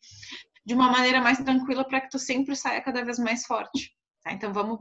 de 0.65 0.73
uma 0.73 0.91
maneira 0.91 1.21
mais 1.21 1.37
tranquila 1.39 1.85
para 1.85 2.01
que 2.01 2.09
tu 2.09 2.19
sempre 2.19 2.55
saia 2.55 2.81
cada 2.81 3.03
vez 3.03 3.17
mais 3.19 3.45
forte. 3.45 3.91
Tá? 4.23 4.33
Então 4.33 4.51
vamos 4.51 4.79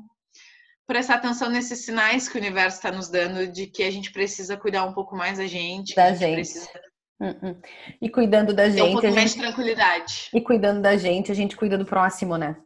prestar 0.86 1.16
atenção 1.16 1.48
nesses 1.50 1.84
sinais 1.84 2.28
que 2.28 2.36
o 2.36 2.40
universo 2.40 2.76
está 2.76 2.92
nos 2.92 3.08
dando 3.08 3.46
de 3.46 3.66
que 3.66 3.82
a 3.82 3.90
gente 3.90 4.12
precisa 4.12 4.56
cuidar 4.56 4.84
um 4.84 4.92
pouco 4.92 5.16
mais 5.16 5.38
da 5.38 5.46
gente, 5.46 5.94
Da 5.94 6.12
gente, 6.12 6.20
gente. 6.20 6.34
precisa 6.34 6.86
Uhum. 7.18 7.58
E 8.00 8.10
cuidando 8.10 8.52
da 8.52 8.64
ter 8.64 8.70
um 8.70 8.76
gente, 8.76 8.92
pouco 8.92 9.02
mais 9.08 9.14
de 9.14 9.20
gente 9.20 9.38
tranquilidade. 9.38 10.28
E 10.34 10.40
cuidando 10.40 10.82
da 10.82 10.96
gente, 10.96 11.32
a 11.32 11.34
gente 11.34 11.56
cuida 11.56 11.78
do 11.78 11.86
próximo, 11.86 12.36
né? 12.36 12.56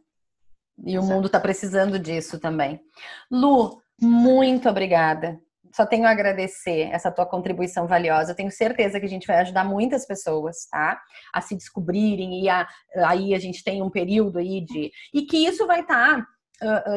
E 0.85 0.97
o 0.97 1.01
Exato. 1.01 1.13
mundo 1.13 1.29
tá 1.29 1.39
precisando 1.39 1.97
disso 1.97 2.39
também. 2.39 2.81
Lu, 3.29 3.81
muito 3.99 4.67
obrigada. 4.67 5.39
Só 5.73 5.85
tenho 5.85 6.05
a 6.05 6.09
agradecer 6.11 6.89
essa 6.91 7.09
tua 7.09 7.25
contribuição 7.25 7.87
valiosa. 7.87 8.31
Eu 8.31 8.35
tenho 8.35 8.51
certeza 8.51 8.99
que 8.99 9.05
a 9.05 9.09
gente 9.09 9.25
vai 9.25 9.37
ajudar 9.37 9.63
muitas 9.63 10.05
pessoas, 10.05 10.65
tá? 10.69 11.01
A 11.33 11.39
se 11.39 11.55
descobrirem 11.55 12.43
e 12.43 12.49
a, 12.49 12.67
aí 13.05 13.33
a 13.33 13.39
gente 13.39 13.63
tem 13.63 13.81
um 13.81 13.89
período 13.89 14.37
aí 14.37 14.59
de 14.65 14.91
e 15.13 15.21
que 15.21 15.37
isso 15.37 15.65
vai 15.65 15.79
estar 15.79 16.27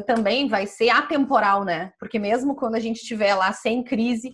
também 0.06 0.48
vai 0.48 0.66
ser 0.66 0.90
atemporal, 0.90 1.64
né? 1.64 1.92
Porque 1.98 2.18
mesmo 2.18 2.54
quando 2.54 2.74
a 2.74 2.80
gente 2.80 2.96
estiver 2.98 3.34
lá 3.34 3.52
sem 3.52 3.82
crise, 3.82 4.32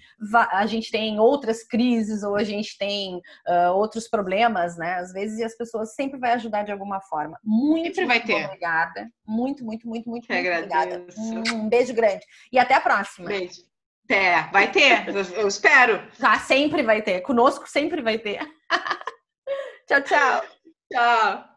a 0.51 0.67
gente 0.67 0.91
tem 0.91 1.19
outras 1.21 1.63
crises 1.67 2.23
ou 2.23 2.37
a 2.37 2.43
gente 2.45 2.77
tem 2.79 3.21
ah, 3.47 3.71
outros 3.73 4.09
problemas, 4.09 4.77
né? 4.77 4.95
Às 4.95 5.13
vezes 5.13 5.41
as 5.41 5.57
pessoas 5.57 5.95
sempre 5.95 6.19
vai 6.19 6.33
ajudar 6.33 6.65
de 6.65 6.73
alguma 6.73 7.01
forma. 7.01 7.39
Muito, 7.45 7.95
Sempre 7.95 8.07
vai 8.07 8.17
muito 8.19 8.27
ter. 8.27 8.45
obrigada. 8.45 9.09
Muito, 9.27 9.65
muito, 9.65 9.89
muito, 9.89 10.09
muito, 10.11 10.27
muito 10.29 10.49
obrigada. 10.49 11.07
Um 11.53 11.69
beijo 11.69 11.95
grande. 11.95 12.25
E 12.53 12.59
até 12.59 12.75
a 12.75 12.81
próxima. 12.81 13.29
Beijo. 13.29 13.63
É, 14.09 14.43
vai 14.53 14.71
ter, 14.73 15.09
eu- 15.09 15.43
eu 15.43 15.47
espero. 15.49 16.03
Já 16.19 16.37
sempre 16.41 16.83
vai 16.83 17.01
ter. 17.01 17.21
Conosco 17.21 17.69
sempre 17.69 18.03
vai 18.03 18.19
ter. 18.19 18.41
tchau, 19.87 20.03
tchau. 20.03 20.43
Tchau. 20.93 21.51